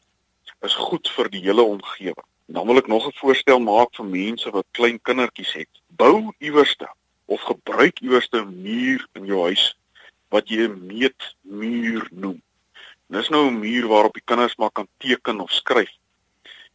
is 0.60 0.76
goed 0.76 1.10
vir 1.10 1.30
die 1.34 1.42
hele 1.42 1.62
omgewing. 1.62 2.28
Dan 2.46 2.68
wil 2.68 2.78
ek 2.78 2.88
nog 2.88 3.08
'n 3.08 3.18
voorstel 3.18 3.60
maak 3.60 3.96
vir 3.96 4.06
mense 4.06 4.50
wat 4.50 4.66
klein 4.72 5.02
kindertjies 5.02 5.54
het. 5.54 5.81
Bou 5.98 6.34
iewerste 6.38 6.88
of 7.26 7.42
gebruik 7.42 8.00
iewerste 8.00 8.42
'n 8.42 8.62
muur 8.62 9.08
in 9.14 9.26
jou 9.26 9.42
huis 9.44 9.78
wat 10.30 10.50
jy 10.50 10.68
'n 10.68 10.86
meetmuur 10.88 12.08
noem. 12.12 12.42
Dis 13.08 13.30
nou 13.30 13.48
'n 13.48 13.60
muur 13.60 13.88
waarop 13.88 14.14
die 14.14 14.26
kinders 14.26 14.56
maar 14.56 14.72
kan 14.72 14.88
teken 14.98 15.40
of 15.40 15.52
skryf. 15.52 15.92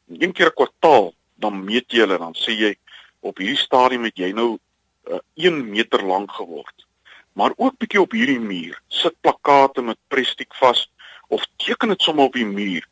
En 0.09 0.23
een 0.23 0.33
keer 0.33 0.47
'n 0.47 0.55
kwartaal 0.55 1.15
dan 1.37 1.65
meet 1.65 1.93
jy 1.93 2.05
hulle 2.05 2.19
dan 2.19 2.35
sê 2.35 2.55
jy 2.57 2.73
op 3.21 3.41
hierdie 3.41 3.61
stadium 3.61 4.07
het 4.09 4.19
jy 4.21 4.33
nou 4.37 4.57
uh, 5.11 5.21
1 5.35 5.63
meter 5.71 6.03
lank 6.05 6.33
geword 6.39 6.85
maar 7.37 7.53
ook 7.57 7.77
bietjie 7.81 8.01
op 8.01 8.15
hierdie 8.17 8.41
muur 8.41 8.77
sit 8.89 9.17
plakate 9.21 9.85
met 9.85 10.01
prestiek 10.13 10.55
vas 10.61 10.87
of 11.29 11.45
teken 11.63 11.93
dit 11.93 12.03
sommer 12.03 12.31
op 12.31 12.39
die 12.39 12.49
muur 12.49 12.87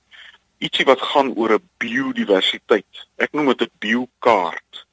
ietsie 0.64 0.86
wat 0.88 1.02
gaan 1.12 1.32
oor 1.36 1.56
'n 1.56 1.68
biodiversiteit 1.82 3.06
ek 3.16 3.32
noem 3.32 3.52
dit 3.54 3.68
'n 3.68 3.72
biokaart 3.86 4.84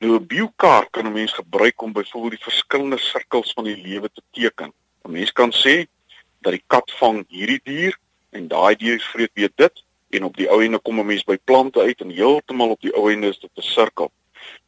nou 0.00 0.18
'n 0.18 0.26
biokaart 0.26 0.90
kan 0.90 1.06
'n 1.06 1.12
mens 1.12 1.32
gebruik 1.32 1.82
om 1.82 1.92
byvoorbeeld 1.92 2.36
die 2.36 2.48
verskillende 2.50 2.98
sirkels 2.98 3.52
van 3.52 3.64
die 3.64 3.76
lewe 3.76 4.08
te 4.12 4.22
teken 4.30 4.72
'n 5.04 5.12
mens 5.12 5.32
kan 5.32 5.52
sê 5.52 5.86
dat 6.40 6.52
die 6.52 6.64
kat 6.66 6.92
vang 7.00 7.24
hierdie 7.28 7.60
dier 7.64 7.98
en 8.30 8.48
daai 8.48 8.76
dier 8.76 9.00
vreet 9.12 9.34
weer 9.34 9.52
dit 9.54 9.84
en 10.10 10.24
op 10.24 10.36
die 10.36 10.48
ou 10.50 10.62
ende 10.64 10.78
kom 10.78 11.00
'n 11.00 11.06
mens 11.06 11.24
by 11.24 11.38
plante 11.44 11.80
uit 11.80 12.00
en 12.00 12.10
heeltemal 12.10 12.70
op 12.70 12.80
die 12.80 12.94
ou 12.94 13.12
ende 13.12 13.28
is 13.28 13.38
dit 13.38 13.50
'n 13.56 13.62
sirkel 13.62 14.10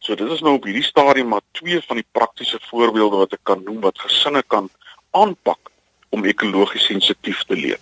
So 0.03 0.14
dit 0.14 0.31
is 0.31 0.40
nou 0.42 0.57
op 0.59 0.64
hierdie 0.66 0.85
stadium 0.85 1.31
maar 1.33 1.45
twee 1.59 1.81
van 1.87 2.01
die 2.01 2.07
praktiese 2.12 2.59
voorbeelde 2.71 3.23
wat 3.23 3.37
ek 3.37 3.45
kan 3.49 3.62
noem 3.64 3.81
wat 3.87 4.01
gesinne 4.03 4.42
kan 4.55 4.68
aanpak 5.11 5.71
om 6.11 6.27
ekologies 6.29 6.88
sensitief 6.90 7.45
te 7.49 7.57
leef. 7.57 7.81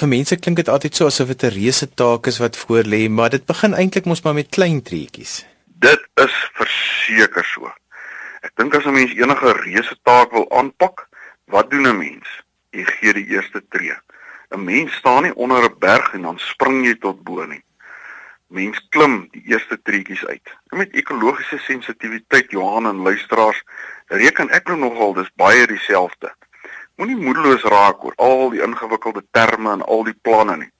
Vir 0.00 0.10
mense 0.10 0.38
klink 0.40 0.58
dit 0.58 0.70
altyd 0.72 0.96
so 0.96 1.06
asof 1.06 1.28
dit 1.34 1.44
'n 1.44 1.54
reuse 1.54 1.88
taak 1.94 2.26
is 2.26 2.38
wat 2.38 2.56
voor 2.56 2.82
lê, 2.82 3.08
maar 3.08 3.30
dit 3.30 3.44
begin 3.46 3.74
eintlik 3.74 4.04
mos 4.04 4.22
maar 4.22 4.34
met 4.34 4.48
klein 4.48 4.82
treetjies. 4.82 5.44
Dit 5.78 6.08
is 6.14 6.34
verseker 6.58 7.44
so. 7.44 7.72
Ek 8.42 8.52
dink 8.56 8.74
as 8.74 8.86
'n 8.86 8.92
mens 8.92 9.14
enige 9.14 9.52
reuse 9.62 9.96
taak 10.02 10.32
wil 10.32 10.50
aanpak, 10.50 11.08
wat 11.46 11.70
doen 11.70 11.86
'n 11.86 11.98
mens? 11.98 12.28
Jy 12.70 12.84
gee 12.84 13.12
die 13.12 13.28
eerste 13.34 13.62
tree. 13.68 13.96
'n 14.50 14.64
Mens 14.64 14.92
staan 14.94 15.22
nie 15.22 15.34
onder 15.34 15.64
'n 15.64 15.78
berg 15.78 16.14
en 16.14 16.22
dan 16.22 16.38
spring 16.38 16.84
jy 16.86 16.94
tot 16.94 17.22
bo 17.22 17.44
nie 17.44 17.62
mens 18.48 18.80
klim 18.88 19.28
die 19.32 19.42
eerste 19.52 19.76
treetjies 19.82 20.24
uit. 20.26 20.52
En 20.72 20.78
met 20.78 20.94
ekologiese 20.96 21.58
sensitiwiteit 21.58 22.50
Johan 22.50 22.86
en 22.86 23.02
luisteraars, 23.04 23.62
reken 24.06 24.48
ek 24.56 24.68
nou 24.68 24.78
nogal 24.80 25.14
dis 25.18 25.30
baie 25.36 25.66
dieselfde. 25.68 26.32
Moenie 26.96 27.18
moedeloos 27.20 27.66
raak 27.68 28.04
oor 28.04 28.16
al 28.16 28.48
die 28.54 28.62
ingewikkelde 28.64 29.22
terme 29.36 29.76
en 29.76 29.84
al 29.84 30.06
die 30.08 30.16
planne 30.22 30.56
nie. 30.64 30.70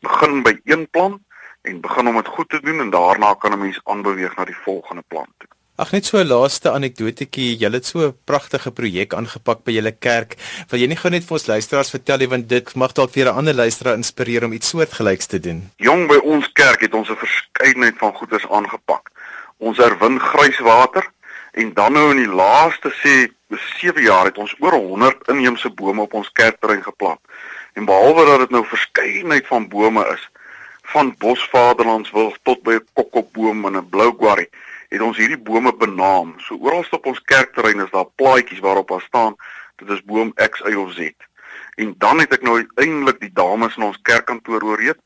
Begin 0.00 0.40
by 0.42 0.56
een 0.64 0.86
plan 0.90 1.20
en 1.62 1.80
begin 1.80 2.08
om 2.08 2.14
dit 2.14 2.28
goed 2.28 2.48
te 2.48 2.60
doen 2.60 2.80
en 2.80 2.90
daarna 2.90 3.34
kan 3.34 3.52
'n 3.52 3.58
mens 3.58 3.80
aanbeweeg 3.84 4.36
na 4.36 4.44
die 4.44 4.62
volgende 4.64 5.02
plan 5.08 5.26
toe. 5.38 5.48
Ag 5.80 5.92
net 5.92 6.04
so 6.04 6.18
'n 6.18 6.26
laaste 6.26 6.70
anekdotetjie. 6.70 7.56
Julle 7.56 7.76
het 7.76 7.86
so 7.86 7.98
'n 7.98 8.16
pragtige 8.24 8.70
projek 8.70 9.14
aangepak 9.14 9.64
by 9.64 9.72
julle 9.72 9.92
kerk. 9.92 10.36
Wil 10.68 10.80
jy 10.80 10.86
nie 10.86 10.96
gou 10.96 11.10
net 11.10 11.24
vir 11.24 11.32
ons 11.32 11.46
luisteraars 11.46 11.90
vertel 11.90 12.18
nie 12.18 12.28
want 12.28 12.48
dit 12.48 12.74
mag 12.74 12.92
dalk 12.92 13.10
vir 13.10 13.26
'n 13.26 13.36
ander 13.36 13.54
luisteraar 13.54 13.94
inspireer 13.94 14.44
om 14.44 14.52
iets 14.52 14.68
soortgelyks 14.68 15.26
te 15.26 15.40
doen. 15.40 15.70
Jong 15.76 16.06
by 16.08 16.16
ons 16.16 16.52
kerk 16.52 16.80
het 16.80 16.94
ons 16.94 17.08
'n 17.08 17.16
verskeidenheid 17.16 17.96
van 17.98 18.12
goederes 18.12 18.48
aangepak. 18.48 19.10
Ons 19.58 19.78
herwin 19.78 20.20
grijswater 20.20 21.06
en 21.52 21.72
dan 21.74 21.92
nou 21.92 22.10
in 22.10 22.16
die 22.16 22.34
laaste 22.34 22.92
sê 23.02 23.32
7 23.80 24.02
jaar 24.02 24.24
het 24.24 24.38
ons 24.38 24.54
oor 24.58 24.72
100 24.72 25.28
inheemse 25.28 25.70
bome 25.70 26.00
op 26.02 26.14
ons 26.14 26.32
kerkterrein 26.32 26.82
geplant. 26.82 27.20
En 27.72 27.84
behalwe 27.84 28.24
dat 28.24 28.38
dit 28.38 28.50
nou 28.50 28.66
verskeidenheid 28.66 29.46
van 29.46 29.68
bome 29.68 30.06
is, 30.12 30.29
van 30.92 31.14
bosvaderlandswilg 31.18 32.36
tot 32.42 32.62
by 32.62 32.74
'n 32.74 32.86
kokopboom 32.94 33.66
en 33.66 33.76
'n 33.76 33.88
blou 33.88 34.12
quarry 34.16 34.48
het 34.90 35.00
ons 35.00 35.18
hierdie 35.20 35.38
bome 35.38 35.72
benaam. 35.76 36.34
So 36.42 36.58
oral 36.58 36.84
op 36.90 37.06
ons 37.06 37.22
kerkterrein 37.22 37.82
is 37.84 37.90
daar 37.90 38.08
plaadjies 38.18 38.62
waarop 38.64 38.88
daar 38.88 39.04
staan 39.06 39.36
dit 39.76 39.90
is 39.90 40.02
boom 40.04 40.32
X, 40.34 40.60
Y 40.66 40.74
of 40.74 40.92
Z. 40.92 41.12
En 41.80 41.94
dan 41.98 42.18
het 42.20 42.34
ek 42.36 42.42
nou 42.42 42.56
uiteindelik 42.56 43.20
die 43.20 43.32
dames 43.32 43.76
in 43.78 43.86
ons 43.86 44.00
kerkkantoor 44.02 44.66
ooreed. 44.66 44.98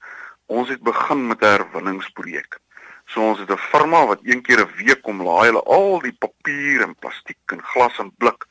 Ons 0.46 0.72
het 0.72 0.82
begin 0.82 1.26
met 1.26 1.42
'n 1.42 1.52
herwinningsprojek. 1.52 2.58
So 3.06 3.20
ons 3.20 3.38
het 3.38 3.50
'n 3.50 3.66
firma 3.70 4.06
wat 4.06 4.20
een 4.22 4.42
keer 4.42 4.60
'n 4.60 4.72
week 4.76 5.02
kom 5.02 5.22
laai 5.22 5.46
hulle 5.52 5.62
al 5.62 6.00
die 6.00 6.16
papier 6.18 6.82
en 6.82 6.96
plastiek 6.98 7.52
en 7.52 7.62
glas 7.62 7.98
en 7.98 8.12
blik 8.18 8.46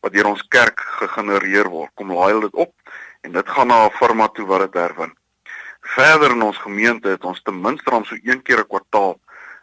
wat 0.00 0.12
deur 0.12 0.26
ons 0.26 0.48
kerk 0.48 0.80
gegenereer 0.80 1.68
word. 1.68 1.90
Kom 1.94 2.12
laai 2.12 2.32
hulle 2.32 2.50
dit 2.50 2.54
op 2.54 2.72
en 3.20 3.32
dit 3.32 3.48
gaan 3.48 3.66
na 3.66 3.86
'n 3.86 3.90
firma 3.90 4.28
toe 4.28 4.46
wat 4.46 4.60
dit 4.60 4.74
herwin. 4.74 5.14
Verder 5.94 6.30
in 6.30 6.42
ons 6.42 6.58
gemeente 6.58 7.08
het 7.08 7.24
ons 7.24 7.42
ten 7.42 7.60
minste 7.60 7.90
dan 7.90 8.04
so 8.04 8.16
een 8.22 8.42
keer 8.42 8.60
'n 8.60 8.66
kwartaal 8.66 9.20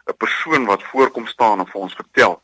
'n 0.08 0.16
persoon 0.16 0.64
wat 0.66 0.82
voorkom 0.82 1.26
staan 1.26 1.60
en 1.60 1.66
vir 1.66 1.80
ons 1.80 1.94
vertel 1.94 2.40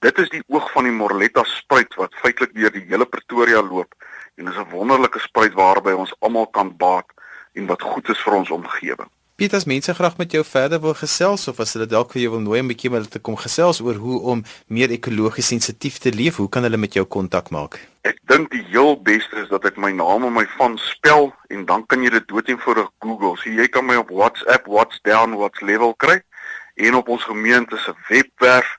Dit 0.00 0.18
is 0.18 0.30
die 0.32 0.40
oog 0.48 0.70
van 0.72 0.86
die 0.88 0.94
Morletta 0.96 1.42
spruit 1.44 1.92
wat 2.00 2.14
feitelik 2.22 2.54
deur 2.56 2.72
die 2.72 2.86
hele 2.88 3.04
Pretoria 3.04 3.60
loop 3.60 3.92
en 4.40 4.48
is 4.48 4.56
'n 4.56 4.70
wonderlike 4.72 5.20
spruit 5.20 5.52
waarby 5.52 5.92
ons 5.92 6.14
almal 6.20 6.46
kan 6.46 6.76
baat 6.76 7.04
en 7.52 7.66
wat 7.66 7.82
goed 7.82 8.08
is 8.08 8.22
vir 8.24 8.32
ons 8.32 8.50
omgewing. 8.50 9.10
Piet, 9.40 9.54
as 9.56 9.64
mense 9.64 9.94
graag 9.96 10.18
met 10.20 10.34
jou 10.36 10.42
verder 10.44 10.80
wil 10.84 10.92
gesels 10.92 11.46
of 11.48 11.60
as 11.64 11.70
hulle 11.72 11.86
dalk 11.88 12.10
vir 12.12 12.20
jou 12.20 12.32
wil 12.34 12.42
nooi 12.44 12.58
om 12.60 12.66
'n 12.66 12.72
bietjie 12.72 12.90
met 12.90 13.00
hulle 13.00 13.12
te 13.12 13.22
kom 13.24 13.36
gesels 13.40 13.80
oor 13.80 13.94
hoe 13.96 14.18
om 14.32 14.42
meer 14.68 14.90
ekologies 14.92 15.46
sensitief 15.46 15.96
te 15.98 16.12
leef, 16.12 16.36
hoe 16.36 16.48
kan 16.48 16.62
hulle 16.62 16.76
met 16.76 16.92
jou 16.92 17.06
kontak 17.06 17.48
maak? 17.50 17.80
Ek 18.04 18.18
dink 18.28 18.50
die 18.50 18.66
heel 18.68 19.00
beste 19.00 19.36
is 19.40 19.48
dat 19.48 19.64
ek 19.64 19.78
my 19.78 19.92
naam 19.92 20.24
en 20.24 20.32
my 20.32 20.46
van 20.58 20.76
spel 20.78 21.32
en 21.48 21.64
dan 21.64 21.86
kan 21.86 22.02
jy 22.02 22.10
dit 22.10 22.28
doeteenvoudig 22.28 22.90
Google. 22.98 23.36
So 23.40 23.48
jy 23.48 23.66
kan 23.68 23.86
my 23.86 23.96
op 23.96 24.10
WhatsApp, 24.10 24.66
What's 24.66 25.00
Down, 25.02 25.32
What's 25.32 25.60
Level 25.60 25.94
kry 25.94 26.20
en 26.74 26.94
op 26.94 27.08
ons 27.08 27.24
gemeente 27.24 27.78
se 27.78 27.94
webwerf 28.08 28.76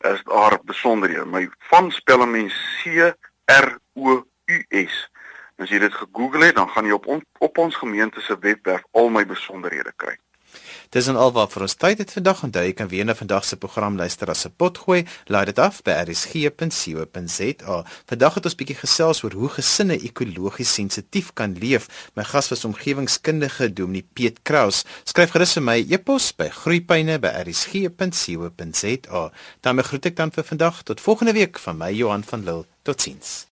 is 0.00 0.22
daar 0.24 0.58
besonderhede. 0.64 1.24
My 1.26 1.48
van 1.70 1.90
spel 1.92 2.26
mens 2.26 2.54
C 2.82 3.14
R 3.46 3.78
O 3.94 4.26
U 4.46 4.64
S. 4.70 5.10
As 5.60 5.68
jy 5.68 5.78
dit 5.82 5.92
gegoogel 5.92 6.48
het, 6.48 6.56
dan 6.56 6.68
gaan 6.72 6.88
jy 6.88 6.96
op 6.96 7.06
on, 7.06 7.20
op 7.38 7.58
ons 7.58 7.76
gemeente 7.76 8.20
se 8.24 8.36
webwerf 8.40 8.86
al 8.96 9.12
my 9.12 9.26
besonderhede 9.28 9.92
kry. 9.96 10.16
Dis 10.90 11.06
en 11.06 11.14
alwaar 11.20 11.46
vir 11.52 11.62
ons 11.62 11.76
tyd 11.78 12.00
het 12.02 12.10
vandag 12.16 12.40
onthou 12.46 12.62
jy 12.66 12.72
kan 12.74 12.88
weer 12.90 13.06
na 13.06 13.14
vandag 13.14 13.44
se 13.46 13.56
program 13.62 13.94
luister 14.00 14.26
as 14.32 14.46
'n 14.46 14.54
potgooi. 14.56 15.06
Laai 15.26 15.44
dit 15.44 15.58
af 15.58 15.82
by 15.86 15.90
rsg.co.za. 15.90 17.84
Vandag 18.10 18.34
het 18.34 18.44
ons 18.44 18.54
bietjie 18.54 18.76
gesels 18.76 19.22
oor 19.22 19.32
hoe 19.32 19.48
gesinne 19.48 19.98
ekologies 20.08 20.74
sensitief 20.74 21.32
kan 21.32 21.58
leef. 21.58 21.88
My 22.16 22.24
gas 22.24 22.48
was 22.48 22.64
omgewingskundige 22.64 23.72
Dominee 23.72 24.06
Piet 24.12 24.42
Kraus. 24.42 24.84
Skryf 25.04 25.30
gerus 25.30 25.52
vir 25.52 25.62
my 25.62 25.86
e-pos 25.90 26.32
by 26.32 26.48
groeipyne@rsg.co.za. 26.48 29.30
Dan 29.60 29.82
groet 29.82 30.06
ek 30.06 30.16
dan 30.16 30.32
vir 30.32 30.44
vandag 30.44 30.82
tot 30.82 31.00
volgende 31.00 31.32
week 31.32 31.58
van 31.58 31.76
my 31.76 31.92
Johan 31.92 32.24
van 32.24 32.44
Lille. 32.44 32.66
Totsiens. 32.82 33.46